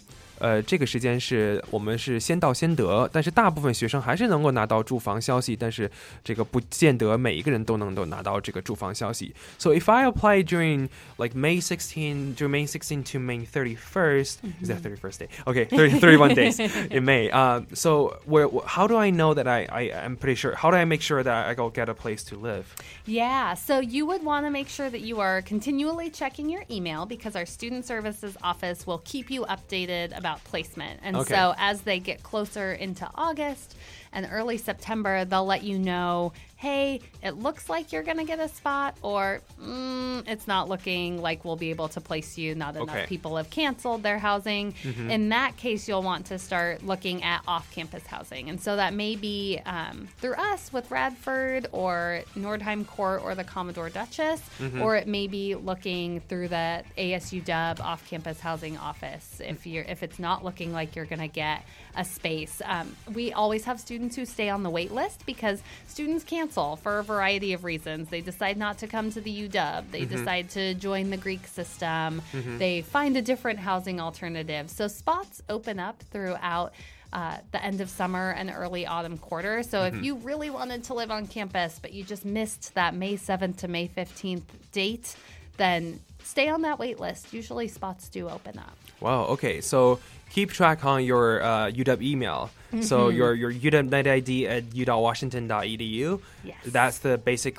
[0.67, 5.89] 这个时间是我们是先到先得，但是大部分学生还是能够拿到住房消息，但是
[6.23, 9.33] 这个不见得每一个人都能够拿到这个住房消息。
[9.57, 14.83] So if I apply during like May 16 to May 16 to May 31st, is that
[14.83, 15.29] 31st day?
[15.47, 16.59] Okay, 30, 31 days
[16.91, 17.31] in May.
[17.31, 20.53] Uh, so where, how do I know that I, I I'm pretty sure?
[20.53, 22.75] How do I make sure that I go get a place to live?
[23.07, 27.07] Yeah, so you would want to make sure that you are continually checking your email
[27.07, 31.00] because our student services office will keep you updated about placement.
[31.02, 31.34] And Okay.
[31.34, 33.76] so as they get closer into August
[34.12, 38.38] and early September, they'll let you know hey, it looks like you're going to get
[38.38, 42.54] a spot, or mm, it's not looking like we'll be able to place you.
[42.54, 43.06] Not enough Okay.
[43.08, 44.72] people have canceled their housing.
[44.84, 45.10] Mhm.
[45.10, 48.48] In that case, you'll want to start looking at off campus housing.
[48.48, 53.42] And so that may be um, through us with Radford or Nordheim Court or the
[53.44, 54.82] Commodore Duchess, Mhm.
[54.82, 59.82] or it may be looking through the ASU Dub off campus housing office if you're
[59.84, 61.64] if it's not looking like you're going to get
[61.96, 62.62] a space.
[62.64, 66.98] Um, we always have students who stay on the wait list because students cancel for
[66.98, 68.08] a variety of reasons.
[68.08, 70.08] They decide not to come to the UW, they Mhm.
[70.08, 72.58] decide to join the Greek system, Mhm.
[72.58, 74.70] they find a different housing alternative.
[74.70, 76.72] So spots open up throughout.
[77.14, 79.62] Uh, the end of summer and early autumn quarter.
[79.62, 80.02] So if Mhm.
[80.02, 83.68] you really wanted to live on campus, but you just missed that May 7th to
[83.68, 85.14] May 15th date,
[85.58, 87.34] then stay on that wait list.
[87.34, 88.78] Usually spots do open up.
[89.00, 89.24] Wow.
[89.24, 89.60] Okay.
[89.60, 90.00] So
[90.32, 92.50] keep track on your uh, UW email.
[92.80, 93.16] So Mhm.
[93.16, 96.20] your your UW NetID at uwwashington.edu.
[96.44, 96.56] Yes.
[96.66, 97.58] That's the basic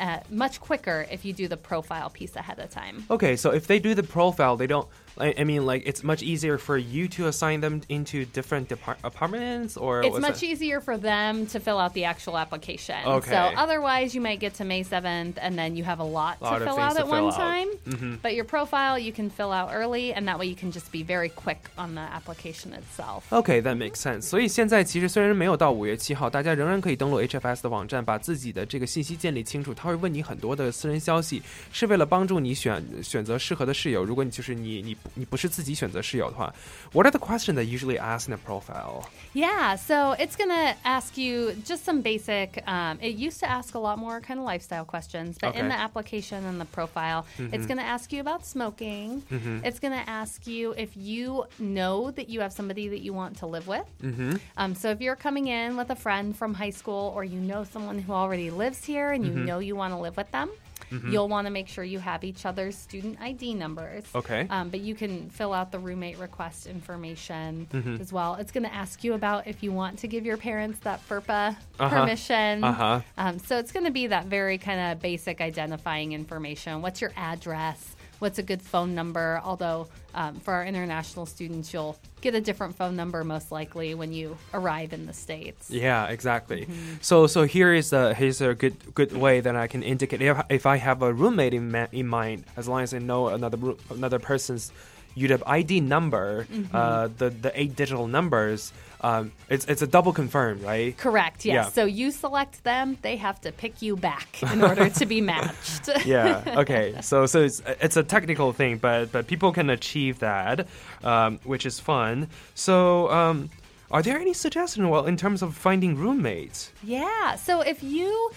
[0.00, 3.04] Uh, much quicker if you do the profile piece ahead of time.
[3.10, 4.88] Okay, so if they do the profile, they don't.
[5.18, 8.96] I, I mean, like it's much easier for you to assign them into different depart-
[9.04, 10.46] apartments, or It's what's much that?
[10.46, 12.96] easier for them to fill out the actual application.
[13.04, 13.30] Okay.
[13.30, 16.56] So otherwise, you might get to May 7th and then you have a lot, Lot
[16.56, 17.38] to of fill things out to at fill one out.
[17.38, 17.68] time.
[17.86, 18.22] Mhm.
[18.22, 21.02] But your profile, you can fill out early, and that way you can just be
[21.04, 23.30] very quick on the application itself.
[23.30, 24.22] Okay, that makes sense.
[24.22, 29.74] 所以现在其实虽然没有到五月七号，大家仍然可以登录 HFS 的网站，把自己的这个信息建立清楚。
[29.86, 31.42] 他会问你很多的私人消息，
[31.72, 34.02] 是为了帮助你选选择适合的室友。
[34.02, 36.52] 如果你就是你你不你不是自己选择室友的话，
[36.92, 39.04] What are the questions that usually ask in a profile?
[39.34, 42.62] Yeah, so it's going to ask you just some basic.
[42.66, 45.68] Um, it used to ask a lot more kind of lifestyle questions, but in Okay.
[45.68, 47.68] the application and the profile, it's Mhm.
[47.68, 49.22] going to ask you about smoking.
[49.30, 49.62] Mhm.
[49.64, 53.38] It's going to ask you if you know that you have somebody that you want
[53.38, 53.86] to live with.
[54.02, 54.36] Mm-hmm.
[54.56, 57.64] Um, so if you're coming in with a friend from high school, or you know
[57.64, 59.44] someone who already lives here and you Mhm.
[59.46, 60.49] know you want to live with them.
[60.91, 61.11] Mhm.
[61.11, 64.05] You'll want to make sure you have each other's student ID numbers.
[64.15, 64.47] Okay.
[64.49, 67.99] Um, but you can fill out the roommate request information Mhm.
[67.99, 68.35] as well.
[68.35, 71.57] It's going to ask you about if you want to give your parents that FERPA
[71.79, 71.89] Uh-huh.
[71.89, 72.63] permission.
[72.63, 73.01] Uh-huh.
[73.17, 76.81] Um, so it's going to be that very kind of basic identifying information.
[76.81, 77.95] What's your address?
[78.19, 79.41] What's a good phone number?
[79.43, 84.11] Although um, for our international students, you'll get a different phone number most likely when
[84.11, 85.69] you arrive in the states.
[85.69, 86.61] Yeah, exactly.
[86.61, 86.95] Mm-hmm.
[87.01, 90.37] So so here is a here's a good good way that I can indicate if,
[90.49, 93.57] if I have a roommate in, ma- in mind, as long as I know another
[93.89, 94.71] another person's
[95.17, 96.67] UW ID number, Mhm.
[96.73, 98.71] uh, the the eight digital numbers.
[99.01, 100.97] Um, it's it's a double confirm, right?
[100.97, 101.53] Correct, yes.
[101.53, 101.69] Yeah.
[101.69, 105.89] So you select them, they have to pick you back in order to be matched.
[106.05, 106.41] yeah.
[106.61, 106.95] Okay.
[107.01, 110.67] So so it's it's a technical thing, but but people can achieve that,
[111.03, 112.27] um, which is fun.
[112.55, 113.49] So um,
[113.91, 114.87] are there any suggestions?
[114.87, 116.71] Well, in terms of finding roommates.
[116.83, 117.35] Yeah.
[117.35, 118.31] So if you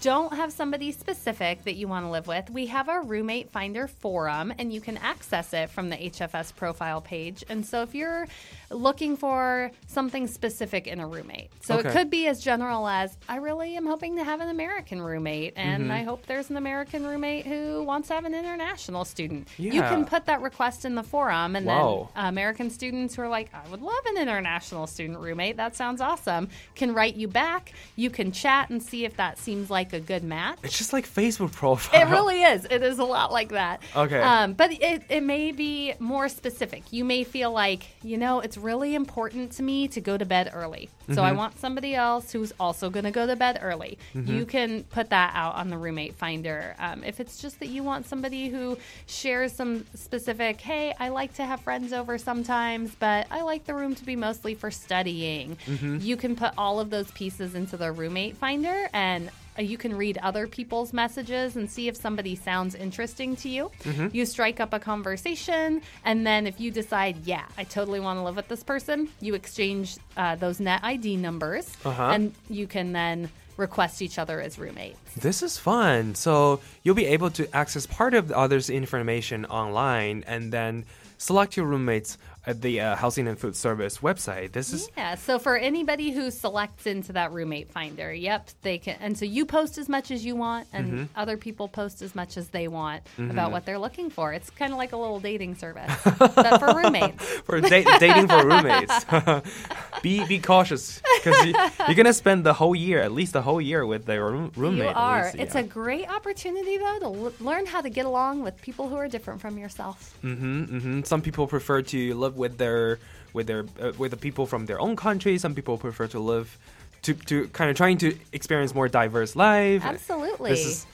[0.00, 3.88] don't have somebody specific that you want to live with, we have our roommate finder
[3.88, 7.42] forum and you can access it from the HFS profile page.
[7.48, 8.28] And so if you're
[8.70, 11.88] looking for something specific in a roommate, so Okay.
[11.88, 15.54] it could be as general as I really am hoping to have an American roommate
[15.56, 15.90] and Mhm.
[15.90, 19.48] I hope there's an American roommate who wants to have an international student.
[19.58, 22.10] You can put that request in the forum and Wow.
[22.14, 25.56] then uh, American students who are like, I would love an international student roommate.
[25.56, 26.48] That sounds awesome.
[26.74, 27.72] Can write you back.
[27.96, 30.58] You can chat and see if that seems like a good match.
[30.62, 32.00] It's just like Facebook profile.
[32.00, 32.64] It really is.
[32.70, 33.82] It is a lot like that.
[33.94, 34.20] Okay.
[34.20, 36.84] Um, but it, it may be more specific.
[36.92, 40.50] You may feel like, you know, it's really important to me to go to bed
[40.54, 40.88] early.
[41.12, 41.36] So I Mhm.
[41.36, 43.98] want somebody else who's also going to go to bed early.
[44.14, 44.28] Mhm.
[44.28, 46.74] You can put that out on the roommate finder.
[46.78, 48.76] Um, if it's just that you want somebody who
[49.06, 53.74] shares some specific, hey, I like to have friends over sometimes, but I like the
[53.74, 55.56] room to be mostly for studying.
[55.66, 56.02] Mhm.
[56.02, 60.18] You can put all of those pieces into the roommate finder and you can read
[60.18, 63.70] other people's messages and see if somebody sounds interesting to you.
[63.84, 64.14] Mhm.
[64.14, 68.22] You strike up a conversation, and then if you decide, yeah, I totally want to
[68.22, 72.10] live with this person, you exchange uh, those net ID numbers, Uh-huh.
[72.12, 74.98] and you can then request each other as roommates.
[75.16, 76.14] This is fun.
[76.14, 80.84] So you'll be able to access part of the other's information online and then
[81.18, 84.52] select your roommates at the uh, Housing and Food Service website.
[84.52, 88.96] This is Yeah, so for anybody who selects into that roommate finder, yep, they can.
[89.00, 91.08] And so you post as much as you want, and Mhm.
[91.16, 93.30] other people post as much as they want Mhm.
[93.30, 94.32] about what they're looking for.
[94.32, 97.22] It's kind of like a little dating service, but for roommates.
[97.44, 99.04] for da- dating for roommates.
[100.02, 101.54] be be cautious because you,
[101.86, 104.88] you're gonna spend the whole year, at least the whole year, with their room- roommate.
[104.90, 105.24] You are.
[105.24, 108.88] least, It's a great opportunity, though, to l- learn how to get along with people
[108.88, 110.16] who are different from yourself.
[110.24, 111.02] Mm-hmm, mm-hmm.
[111.02, 112.98] Some people prefer to live with their
[113.32, 115.38] with their uh, with the people from their own country.
[115.38, 116.56] Some people prefer to live
[117.02, 119.84] to to kind of trying to experience more diverse life.
[119.84, 120.50] Absolutely.
[120.50, 120.86] This is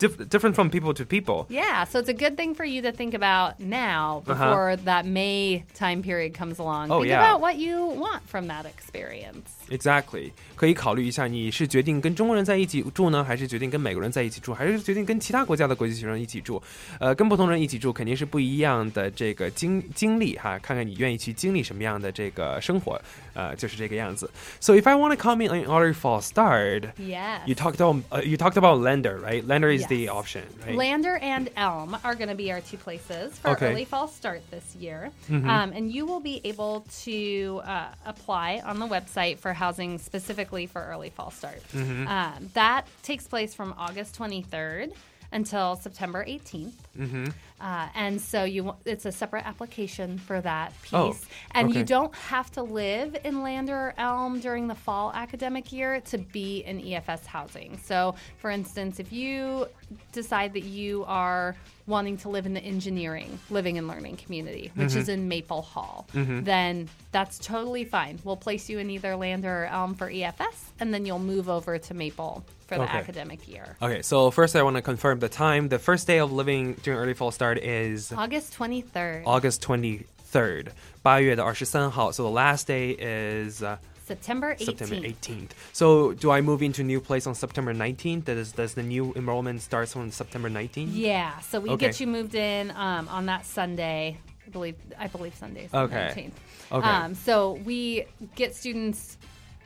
[0.00, 1.46] diff- different from people to people.
[1.48, 4.34] Yeah, so it's a good thing for you to think about now uh-huh.
[4.34, 4.84] before uh-huh.
[4.86, 6.90] that May time period comes along.
[6.90, 7.20] Oh, think yeah.
[7.20, 9.46] about what you want from that experience.
[9.70, 16.60] Exactly，可以考虑一下，你是决定跟中国人在一起住呢，还是决定跟美国人在一起住，还是决定跟其他国家的国际学生一起住？
[16.98, 23.00] 呃，跟不同人一起住肯定是不一样的这个经经历哈，看看你愿意去经历什么样的这个生活，
[23.34, 24.28] 呃，就是这个样子。
[24.60, 28.56] So if I want to comment on our fall start, yeah, you talked about、uh, you talked
[28.56, 29.46] about Lander, right?
[29.46, 30.74] Lander is the option, right?
[30.76, 33.70] Lander and Elm are going to be our two places for Okay.
[33.72, 35.10] early fall start this year.
[35.28, 35.46] Mhm.
[35.46, 40.66] Um, and you will be able to uh, apply on the website for housing specifically
[40.66, 41.60] for early fall start.
[41.74, 42.06] Mhm.
[42.08, 44.92] Um, that takes place from August 23rd
[45.32, 46.72] until September 18th.
[46.98, 47.26] Mm-hmm.
[47.60, 50.92] Uh, and so you it's a separate application for that piece.
[50.92, 51.16] Oh,
[51.52, 56.00] and you don't have to live in Lander or Elm during the fall academic year
[56.00, 57.78] to be in EFS housing.
[57.84, 59.66] So, for instance, if you
[60.12, 61.54] decide that you are
[61.89, 65.13] wanting to live in the engineering living and learning community, which is Mhm.
[65.13, 66.43] in Maple Hall, Mhm.
[66.45, 68.19] then that's totally fine.
[68.23, 71.77] We'll place you in either Lander or Elm for EFS, and then you'll move over
[71.77, 72.97] to Maple for the Okay.
[72.97, 73.75] academic year.
[73.81, 75.69] Okay, so first I want to confirm the time.
[75.69, 79.23] The first day of living during early fall start is August 23rd.
[79.25, 80.71] August 23rd,
[81.03, 82.11] 八月的二十三号.
[82.11, 83.77] So the last day is uh,
[84.14, 84.64] September 18th.
[84.64, 85.50] September 18th.
[85.72, 88.24] So do I move into new place on September 19th?
[88.24, 90.88] Does, does the new enrollment starts on September 19th?
[90.90, 91.86] Yeah, so we Okay.
[91.86, 94.18] get you moved in um, on that Sunday.
[94.44, 96.32] I believe I believe Sunday is the Okay.
[96.72, 96.76] 19th.
[96.78, 96.88] Okay.
[96.88, 99.16] Um, so we get students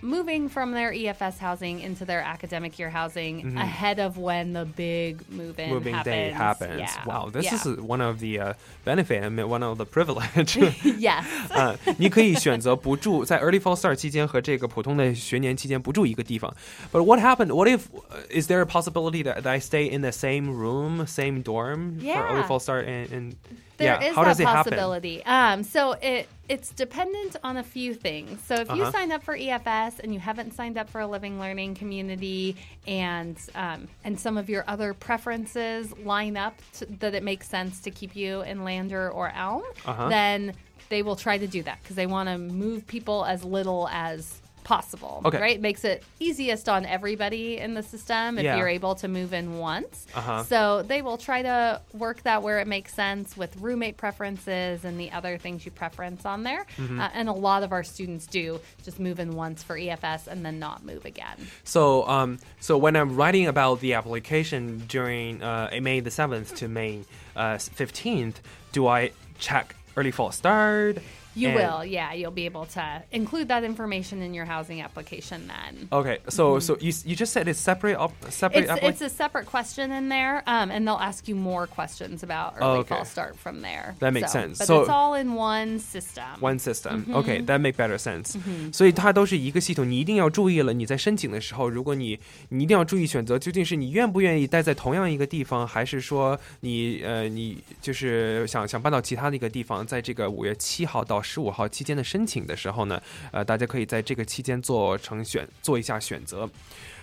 [0.03, 3.57] moving from their EFS housing into their academic year housing Mhm.
[3.59, 6.15] ahead of when the big move-in Moving happens.
[6.15, 6.80] day happens.
[6.80, 7.05] Yeah.
[7.05, 7.55] Wow, this yeah.
[7.55, 8.53] is one of the uh,
[8.86, 10.55] benefit, I mean, one of the privilege.
[10.97, 11.26] yes.
[11.51, 16.49] 啊，你可以选择不住在 early fall start 期间和这个普通的学年期间不住一个地方。
[16.93, 17.53] But what happened?
[17.53, 17.82] What if
[18.30, 22.26] is there a possibility that, that I stay in the same room, same dorm for
[22.26, 22.47] early Yeah.
[22.47, 23.34] fall start and, and
[23.77, 24.64] there yeah, is how that does it happen?
[24.72, 25.25] possibility.
[25.25, 28.41] Um, so it it's dependent on a few things.
[28.45, 28.93] So if you Uh-huh.
[28.93, 32.57] signed up for EFS and you haven't signed up for a living learning community,
[32.87, 37.81] and um, and some of your other preferences line up to, that it makes sense
[37.81, 40.09] to keep you in Lander or Elm, Uh-huh.
[40.09, 40.53] then
[40.91, 44.41] they will try to do that because they want to move people as little as
[44.64, 45.22] possible.
[45.24, 45.38] Okay.
[45.40, 45.60] Right?
[45.60, 48.56] Makes it easiest on everybody in the system if Yeah.
[48.56, 50.06] you're able to move in once.
[50.14, 50.42] Uh-huh.
[50.44, 54.98] So they will try to work that where it makes sense with roommate preferences and
[54.98, 56.66] the other things you preference on there.
[56.78, 56.98] Mhm.
[57.00, 60.44] Uh, and a lot of our students do just move in once for EFS and
[60.44, 61.36] then not move again.
[61.62, 66.68] So, um, so when I'm writing about the application during uh, May the seventh to
[66.68, 67.00] May
[67.36, 68.40] uh, fifteenth,
[68.72, 70.98] do I check early fall start?
[71.36, 72.11] You And- will, yeah.
[72.13, 75.88] You'll be able to include that information in your housing application then.
[75.91, 78.89] Okay, so so you you just said it's separate op- separate It's, application.
[78.89, 82.65] it's a separate question in there, um, and they'll ask you more questions about Oh,
[82.65, 82.95] early okay.
[82.95, 83.93] fall start from there.
[83.99, 84.57] That makes So- sense.
[84.57, 86.26] But So- it's all in one system.
[86.41, 87.05] One system.
[87.07, 88.36] 嗯 Okay, 哼 that make better sense.
[88.36, 90.74] 嗯哼所以它都是一个系统，你一定要注意了。
[90.74, 103.01] 你在申请的时候，如果你你一定要注意选择，究竟是你愿不愿意待在同样一个地方，还是说你呃你就是想想搬到其他的一个地方，在这个五月七号到 十五号期间的申请的时候呢，
[103.32, 106.49] 呃，大家可以在这个期间做成选做一下选择。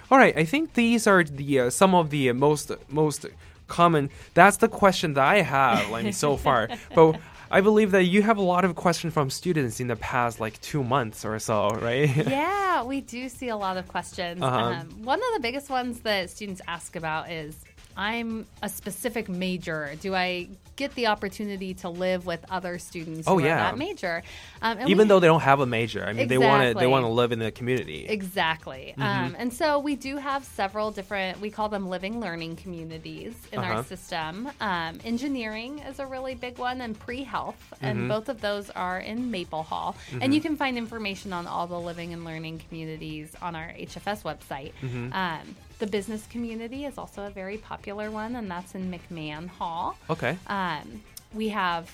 [0.09, 3.29] All right, I think these are the uh, some of the most most
[3.67, 4.11] common.
[4.35, 6.69] That's the question that I have, like so far.
[6.95, 7.17] But
[7.49, 10.61] I believe that you have a lot of questions from students in the past, like
[10.61, 12.09] two months or so, right?
[12.29, 14.43] yeah, we do see a lot of questions.
[14.43, 14.81] Uh-huh.
[14.81, 17.57] Um, one of the biggest ones that students ask about is
[18.02, 19.92] I'm a specific major.
[20.02, 23.54] Do I get the opportunity to live with other students Oh, who yeah.
[23.54, 24.24] are that major?
[24.64, 26.80] Um, and Even we- though they don't have a major, I mean, they want to
[26.80, 28.08] they want to live in the community.
[28.08, 28.96] Exactly.
[28.98, 29.04] Mhm.
[29.04, 33.60] Um, and so we do have several different, we call them living learning communities in
[33.60, 33.74] Uh-huh.
[33.76, 34.50] our system.
[34.60, 37.62] Um, engineering is a really big one, and pre health.
[37.74, 37.78] Mhm.
[37.88, 39.96] And both of those are in Maple Hall.
[40.12, 40.20] Mhm.
[40.24, 44.24] And you can find information on all the living and learning communities on our HFS
[44.24, 44.72] website.
[44.82, 45.14] Mhm.
[45.14, 49.98] Um, the business community is also a very popular one, and that's in McMahon Hall.
[50.12, 50.38] Okay.
[50.46, 51.02] Um,
[51.34, 51.92] we have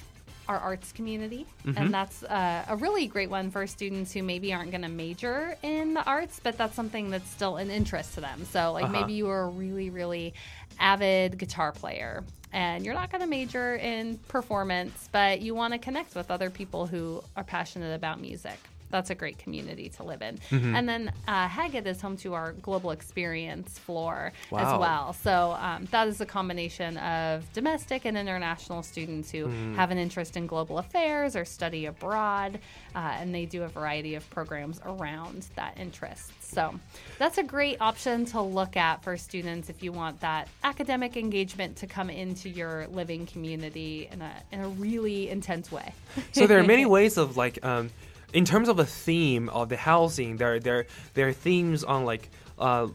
[0.49, 1.77] our arts community, Mhm.
[1.77, 5.57] and that's uh, a really great one for students who maybe aren't going to major
[5.63, 8.45] in the arts, but that's something that's still an interest to them.
[8.45, 8.93] So, like Uh-huh.
[8.93, 10.33] maybe you are a really, really
[10.79, 12.23] avid guitar player.
[12.53, 16.49] And you're not going to major in performance, but you want to connect with other
[16.49, 18.57] people who are passionate about music.
[18.89, 20.37] That's a great community to live in.
[20.49, 20.73] Mhm.
[20.75, 24.59] And then uh, Haggett is home to our global experience floor Wow.
[24.59, 25.13] as well.
[25.13, 29.75] So um, that is a combination of domestic and international students who Mm.
[29.75, 32.59] have an interest in global affairs or study abroad,
[32.95, 36.31] uh, and they do a variety of programs around that interest.
[36.41, 36.79] So
[37.19, 41.75] that's a great option to look at for students if you want that academic engagement
[41.77, 45.93] to come into your living community in a in a really intense way.
[46.31, 47.89] so there are many ways of like um,
[48.33, 52.29] in terms of the theme of the housing there there there are themes on like
[52.59, 52.87] uh,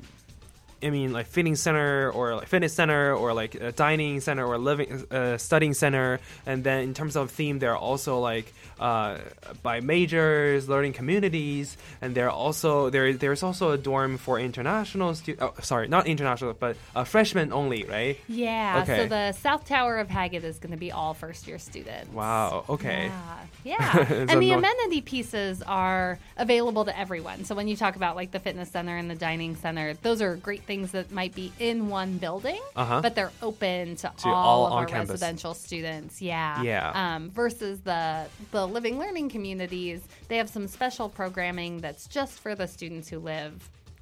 [0.83, 4.59] I mean, like fitting center or like fitness center or like a dining center or
[4.59, 9.19] living uh, studying center, and then in terms of theme, there are also like uh,
[9.63, 15.15] by majors, learning communities, and there are also there there's also a dorm for international
[15.15, 15.43] students.
[15.43, 18.19] oh, sorry, not international, but uh, freshmen only, right?
[18.29, 18.81] Yeah.
[18.83, 19.03] Okay.
[19.03, 22.13] So the South Tower of Haggett is going to be all first year students.
[22.13, 22.65] Wow.
[22.69, 23.07] Okay.
[23.07, 23.39] Yeah.
[23.65, 24.05] Yeah.
[24.13, 27.45] So and the no- amenity pieces are available to everyone.
[27.45, 30.37] So when you talk about like the fitness center and the dining center, those are
[30.37, 33.02] great things that might be in one building, Uh-huh.
[33.02, 35.10] but they're open to, To all, all of on our campus.
[35.22, 36.22] residential students.
[36.22, 36.64] Yeah.
[36.64, 36.92] Yeah.
[36.94, 42.56] Um, versus the the living learning communities, they have some special programming that's just for
[42.56, 43.54] the students who live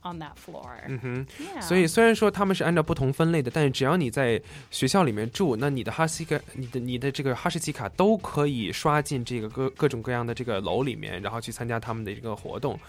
[0.03, 0.83] on that floor.
[0.87, 1.61] 嗯哼 Yeah.
[1.61, 12.79] 所以虽然说他们是按照不同分类的，但是只要你在学校里面住，那你的哈希卡、你的你的这个哈士奇卡都可以刷进这个各各种各样的这个楼里面，然后去参加他们的这个活动。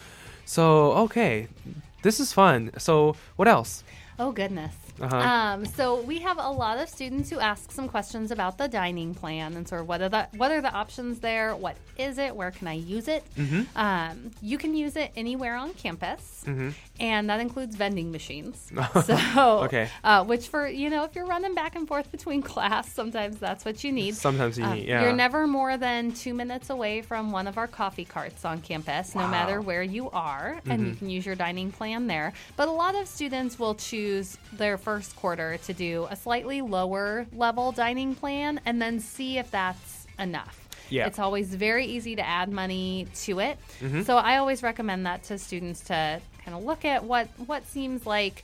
[0.45, 0.62] So
[1.09, 1.47] okay,
[2.02, 2.72] this is fun.
[2.78, 3.84] So what else?
[4.20, 4.76] Oh goodness.
[5.00, 5.16] Uh-huh.
[5.16, 9.14] Um, so we have a lot of students who ask some questions about the dining
[9.16, 11.56] plan and sort of what are the what are the options there?
[11.56, 12.36] What is it?
[12.36, 13.24] Where can I use it?
[13.36, 13.68] Mhm.
[13.76, 16.74] Um, you can use it anywhere on campus, Mhm.
[17.00, 18.72] and that includes vending machines.
[19.06, 19.89] so, Okay.
[20.04, 23.66] uh, which for you know, if you're running back and forth between class, sometimes that's
[23.66, 24.16] what you need.
[24.16, 25.02] Sometimes you Um, need- yeah.
[25.04, 29.16] You're never more than two minutes away from one of our coffee carts on campus,
[29.16, 30.98] no matter where you are, and you Mhm.
[31.00, 32.34] can use your dining plan there.
[32.56, 37.26] But a lot of students will choose their first quarter to do a slightly lower
[37.34, 40.58] level dining plan and then see if that's enough.
[40.89, 41.08] Yeah.
[41.08, 43.58] It's always very easy to add money to it.
[43.80, 44.06] Mhm.
[44.06, 48.06] So I always recommend that to students to kind of look at what what seems
[48.06, 48.44] like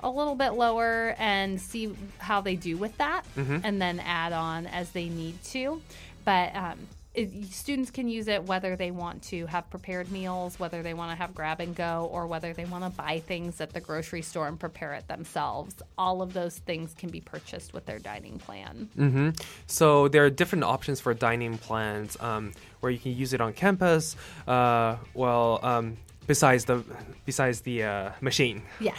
[0.00, 3.62] a little bit lower and see how they do with that Mhm.
[3.64, 5.82] and then add on as they need to.
[6.24, 6.86] But um,
[7.18, 11.10] it, students can use it whether they want to have prepared meals, whether they want
[11.10, 14.22] to have grab and go, or whether they want to buy things at the grocery
[14.22, 15.82] store and prepare it themselves.
[15.96, 18.88] All of those things can be purchased with their dining plan.
[18.94, 19.30] hmm
[19.66, 23.52] So there are different options for dining plans um, where you can use it on
[23.52, 24.14] campus.
[24.46, 25.96] Uh, well, um,
[26.27, 26.81] besides the
[27.25, 28.61] besides the uh, machine.
[28.79, 28.95] Yes,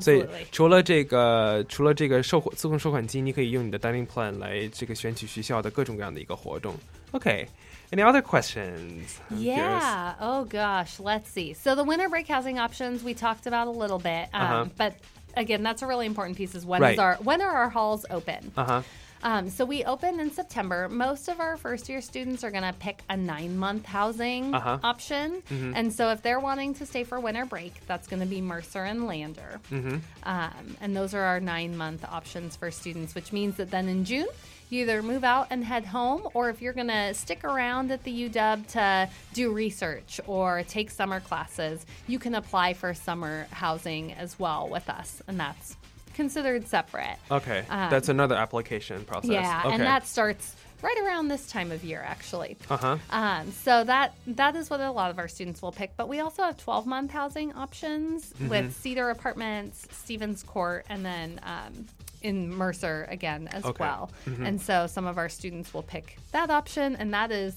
[0.00, 0.46] 所以 absolutely.
[0.52, 6.74] 除了这个，除了这个收自动收款机，你可以用你的 dining plan 来这个选取学校的各种各样的一个活动。
[7.12, 7.46] Okay,
[7.90, 9.16] any other questions?
[9.30, 9.82] I'm curious.
[9.82, 10.14] Yeah.
[10.20, 11.00] Oh gosh.
[11.00, 11.54] Let's see.
[11.54, 14.66] So the winter break housing options we talked about a little bit, um, Uh-huh.
[14.76, 14.92] but
[15.34, 16.54] again, that's a really important piece.
[16.54, 16.98] Is when is Right.
[16.98, 18.52] our when are our halls open?
[18.56, 18.82] Uh huh.
[19.23, 20.89] Um, so we open in September.
[20.89, 24.79] Most of our first year students are going to pick a nine month housing Uh-huh.
[24.83, 25.41] option.
[25.49, 25.71] Mhm.
[25.75, 28.83] And so if they're wanting to stay for winter break, that's going to be Mercer
[28.83, 29.61] and Lander.
[29.71, 29.97] Mm-hmm.
[30.23, 34.03] Um, and those are our nine month options for students, which means that then in
[34.03, 34.27] June,
[34.69, 38.03] you either move out and head home, or if you're going to stick around at
[38.03, 44.11] the UW to do research or take summer classes, you can apply for summer housing
[44.13, 45.21] as well with us.
[45.27, 45.77] And that's
[46.13, 47.17] considered separate.
[47.31, 49.31] Okay, Um, that's another application process.
[49.31, 49.75] Yeah, okay.
[49.75, 52.57] and that starts right around this time of year, actually.
[52.69, 52.97] Uh huh.
[53.09, 55.95] Um, so that that is what a lot of our students will pick.
[55.95, 58.49] But we also have 12 month housing options Mhm.
[58.49, 61.85] with Cedar Apartments, Stevens Court, and then um,
[62.21, 63.77] in Mercer again as Okay.
[63.83, 64.09] well.
[64.25, 64.47] Mhm.
[64.47, 67.55] And so some of our students will pick that option, and that is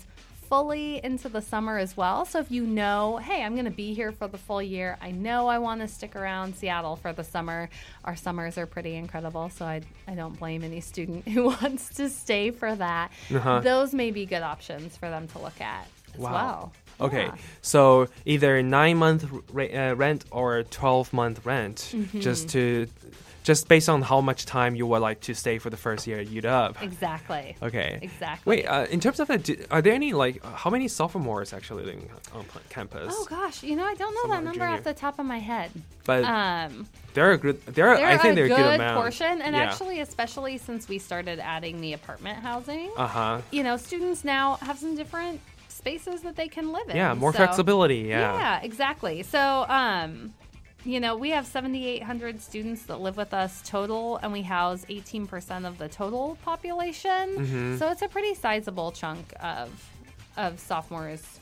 [0.48, 2.24] fully into the summer as well.
[2.24, 5.10] So if you know, hey, I'm going to be here for the full year, I
[5.10, 7.68] know I want to stick around Seattle for the summer.
[8.04, 12.08] Our summers are pretty incredible, so I, I don't blame any student who wants to
[12.08, 13.10] stay for that.
[13.34, 13.60] Uh-huh.
[13.60, 16.32] Those may be good options for them to look at as Wow.
[16.32, 16.72] well.
[16.98, 17.34] Okay, Yeah.
[17.60, 22.22] so either nine month ra- uh, rent or twelve month rent, Mhm.
[22.22, 22.86] just to,
[23.46, 26.18] just based on how much time you would like to stay for the first year
[26.18, 26.82] at UW.
[26.82, 27.54] Exactly.
[27.62, 28.00] Okay.
[28.02, 28.56] Exactly.
[28.56, 31.84] Wait, uh, in terms of do- are there any like uh, how many sophomores actually
[31.84, 33.14] living on campus?
[33.16, 34.74] Oh gosh, you know I don't know that number junior.
[34.76, 35.70] off the top of my head.
[36.04, 37.64] But um, They're a good.
[37.66, 38.96] They're, they're I think a they're a good, good amount.
[39.00, 39.62] portion, and yeah.
[39.62, 43.40] actually, especially since we started adding the apartment housing, Uh huh.
[43.52, 46.96] you know, students now have some different spaces that they can live in.
[46.96, 47.98] Yeah, more so- flexibility.
[48.10, 48.36] Yeah.
[48.38, 49.22] Yeah, exactly.
[49.22, 50.32] So, um,
[50.86, 55.66] you know, we have 7,800 students that live with us total, and we house 18%
[55.66, 57.36] of the total population.
[57.36, 57.78] Mhm.
[57.78, 59.68] So it's a pretty sizable chunk of
[60.36, 61.40] of sophomores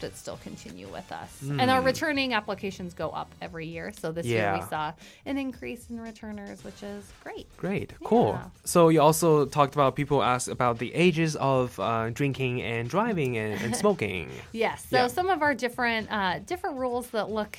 [0.00, 1.42] that still continue with us.
[1.42, 1.84] And our Mm.
[1.84, 3.92] returning applications go up every year.
[3.96, 4.92] So this year we saw
[5.24, 7.46] an increase in returners, which is great.
[7.56, 8.40] Great, cool.
[8.64, 13.38] So you also talked about people ask about the ages of uh, drinking and driving
[13.38, 14.28] and, and smoking.
[14.50, 14.86] Yes.
[14.90, 15.06] So Yeah.
[15.06, 17.58] some of our different uh, different rules that look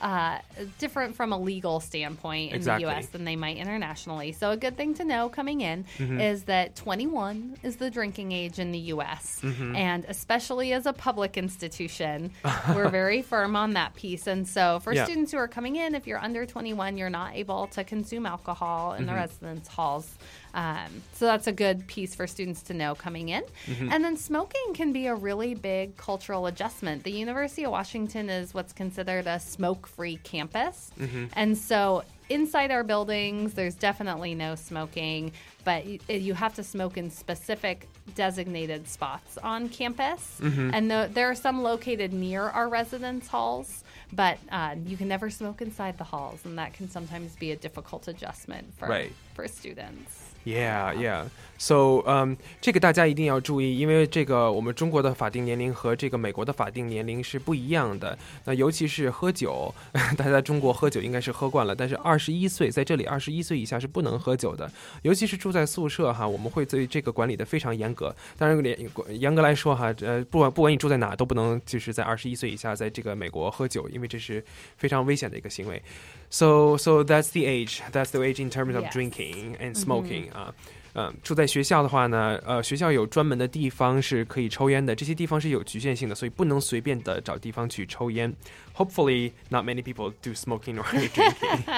[0.00, 0.38] uh,
[0.78, 2.84] different from a legal standpoint in Exactly.
[2.84, 3.06] the U.S.
[3.08, 4.32] than they might internationally.
[4.32, 6.20] So a good thing to know coming in Mhm.
[6.20, 9.40] is that 21 is the drinking age in the U.S.
[9.42, 9.76] Mhm.
[9.76, 12.32] and especially as a public institution,
[12.74, 14.26] we're very firm on that piece.
[14.26, 15.04] And so for Yeah.
[15.04, 18.94] students who are coming in, if you're under 21, you're not able to consume alcohol
[18.94, 19.16] in the Mhm.
[19.16, 20.18] residence halls.
[20.54, 23.42] Um, so that's a good piece for students to know coming in.
[23.66, 23.90] Mhm.
[23.92, 27.02] And then smoking can be a really big cultural adjustment.
[27.02, 30.92] The University of Washington is what's considered a smoke free campus.
[30.98, 31.30] Mhm.
[31.34, 35.32] And so inside our buildings, there's definitely no smoking,
[35.64, 40.38] but you, you have to smoke in specific designated spots on campus.
[40.40, 40.70] Mhm.
[40.72, 43.82] And the, there are some located near our residence halls,
[44.12, 47.56] but uh, you can never smoke inside the halls, and that can sometimes be a
[47.56, 49.12] difficult adjustment for, Right.
[49.34, 50.23] for students.
[50.44, 51.28] Yeah, yeah.
[51.63, 58.17] So, um, 这个大家一定要注意，因为这个我们中国的法定年龄和这个美国的法定年龄是不一样的。
[58.45, 59.73] 那尤其是喝酒，
[60.15, 64.71] 大家在中国喝酒应该是喝惯了，但是二十一岁在这里，二十一岁以下是不能喝酒的。
[65.01, 68.15] 尤其是住在宿舍哈，我们会对这个管理的非常严格。
[68.37, 74.41] 当然，严严格来说哈，呃，不管不管你住在哪，都不能就是在二十一岁以下在这个美国喝酒，因为这是
[74.77, 75.81] 非常危险的一个行为。
[76.29, 77.79] So, so that's the age.
[77.91, 78.93] That's the age in terms of Yes.
[78.93, 80.53] drinking and 嗯哼 smoking 啊。
[80.93, 88.33] 嗯，住在学校的话呢，呃，学校有专门的地方是可以抽烟的，这些地方是有局限性的，所以不能随便的找地方去抽烟。
[88.75, 91.33] Hopefully, not many people do smoking or drinking.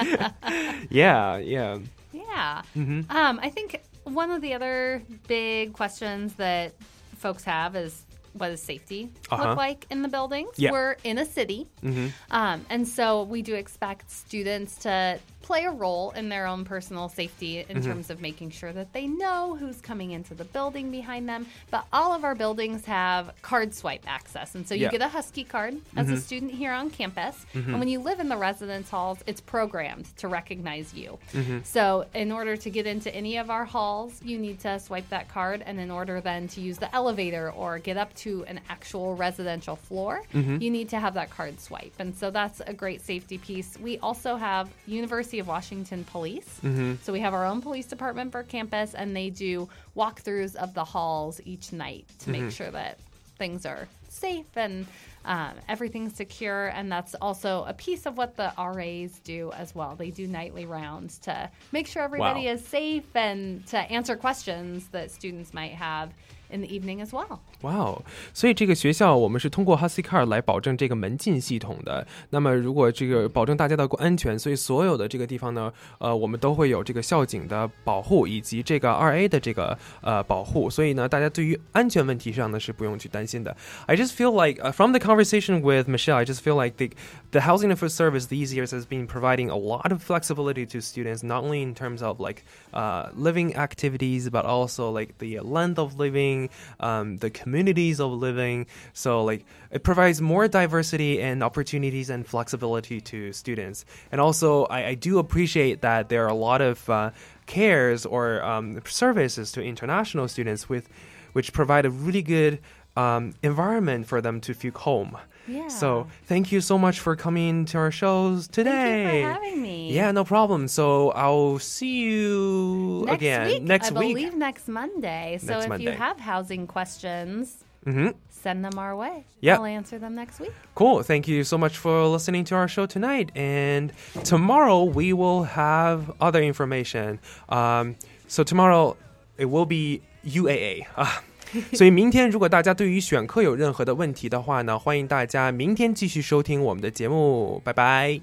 [0.90, 1.78] yeah, yeah.
[2.12, 2.62] Yeah.
[2.74, 3.04] Mhm.
[3.10, 6.72] Um, I think one of the other big questions that
[7.18, 7.92] folks have is
[8.34, 9.48] what does safety Uh-huh.
[9.50, 10.50] look like in the buildings?
[10.56, 10.72] Yeah.
[10.72, 11.66] We're in a city.
[11.82, 12.12] Mhm.
[12.30, 17.07] Um, and so we do expect students to play a role in their own personal
[17.07, 17.83] safety in Mhm.
[17.85, 21.45] terms of making sure that they know who's coming into the building behind them.
[21.71, 24.55] But all of our buildings have card swipe access.
[24.55, 24.89] And so you Yeah.
[24.91, 26.19] get a Husky card as a Mhm.
[26.19, 27.45] student here on campus.
[27.53, 27.67] Mhm.
[27.67, 31.17] And when you live in the residence halls, it's programmed to recognize you.
[31.31, 31.65] Mhm.
[31.65, 35.29] So, in order to get into any of our halls, you need to swipe that
[35.29, 35.63] card.
[35.65, 39.77] And in order then to use the elevator or get up to an actual residential
[39.77, 40.61] floor, Mhm.
[40.61, 41.93] you need to have that card swipe.
[41.99, 43.77] And so, that's a great safety piece.
[43.79, 46.59] We also have University of Washington Police.
[46.63, 46.99] Mhm.
[47.03, 50.83] So, we have our own police department for campus, and they do walkthroughs of the
[50.85, 52.51] halls each night to make Mhm.
[52.51, 52.99] sure that
[53.37, 54.87] things are safe and
[55.25, 56.67] um, everything's secure.
[56.67, 59.95] And that's also a piece of what the RAs do as well.
[59.95, 62.53] They do nightly rounds to make sure everybody Wow.
[62.53, 66.13] is safe and to answer questions that students might have
[66.49, 67.39] in the evening as well.
[67.61, 68.03] Wow！
[68.33, 72.05] 所以这个学校我们是通过 Husky card 来保证这个门禁系统的。
[72.29, 80.69] 那么如果这个保证大家的安全，所以所有的这个地方呢，呃，我们都会有这个校警的保护以及这个二 A 的这个呃保护。
[80.69, 83.55] 所以呢，大家对于安全问题上呢是不用去担心的。
[83.85, 86.89] I just feel like、uh, from the conversation with Michelle, I just feel like the
[87.31, 90.79] the housing and food service these years has been providing a lot of flexibility to
[90.79, 92.43] students, not only in terms of like
[92.73, 96.36] uh, living activities, but also like the length of living
[96.79, 98.67] um, the communities of living.
[98.93, 103.85] So like it provides more diversity and opportunities and flexibility to students.
[104.11, 107.11] And also, I, I do appreciate that there are a lot of uh,
[107.45, 110.85] cares or um, services to international students with
[111.33, 112.59] which provide a really good
[112.95, 115.17] um, environment for them to feel home.
[115.47, 115.67] Yeah.
[115.69, 118.71] So thank you so much for coming to our shows today.
[118.71, 119.93] Thank you for having me.
[119.93, 120.67] Yeah, no problem.
[120.67, 124.15] So I'll see you Next again week, next I week.
[124.15, 125.37] believe next Monday.
[125.41, 125.83] So Next if Monday.
[125.85, 129.25] you have housing questions, hmm send them our way.
[129.41, 129.55] Yeah.
[129.55, 130.53] I'll answer them next week.
[130.75, 131.01] Cool.
[131.01, 133.31] Thank you so much for listening to our show tonight.
[133.35, 133.91] And
[134.23, 137.19] tomorrow we will have other information.
[137.49, 137.95] Um,
[138.27, 138.95] so tomorrow
[139.37, 141.23] it will be UAA 啊。
[141.73, 147.61] 所以明天，如果大家对于选课有任何的问题的话呢，欢迎大家明天继续收听我们的节目。
[147.63, 148.19] 拜拜。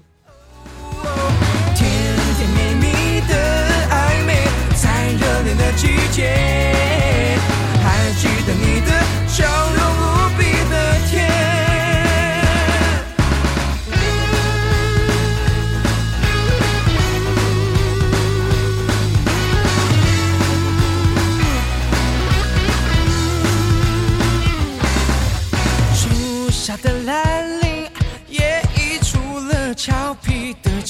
[1.75, 1.89] 甜
[2.37, 3.33] 甜蜜蜜的
[3.89, 4.33] 暧昧，
[4.75, 6.94] 在热恋的季节，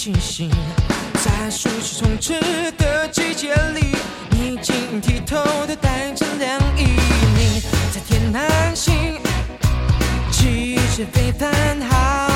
[0.06, 0.51] 清醒。
[1.24, 2.39] 在暑气充斥
[2.78, 3.95] 的季节里，
[4.30, 6.84] 你晶莹剔透的带着凉意。
[7.36, 7.60] 你
[7.91, 9.20] 在天南星，
[10.32, 12.34] 气质非凡好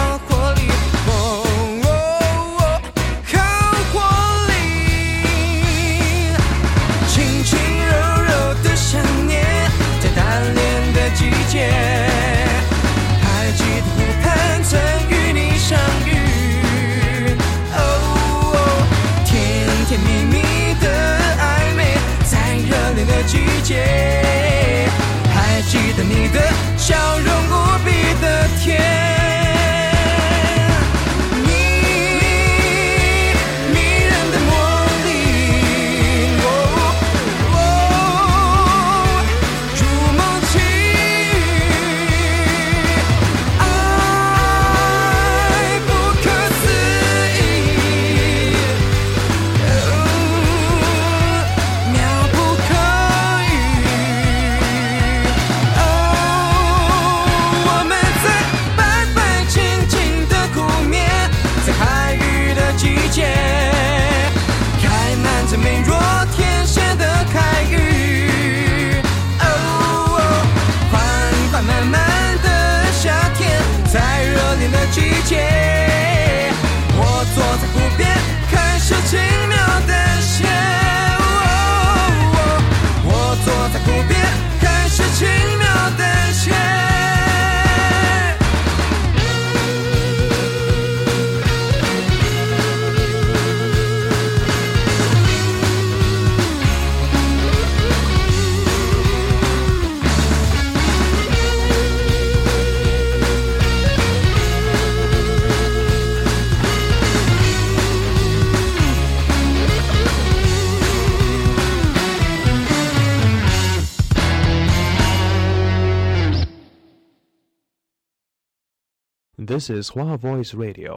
[119.70, 120.88] is Hua Voice Radio.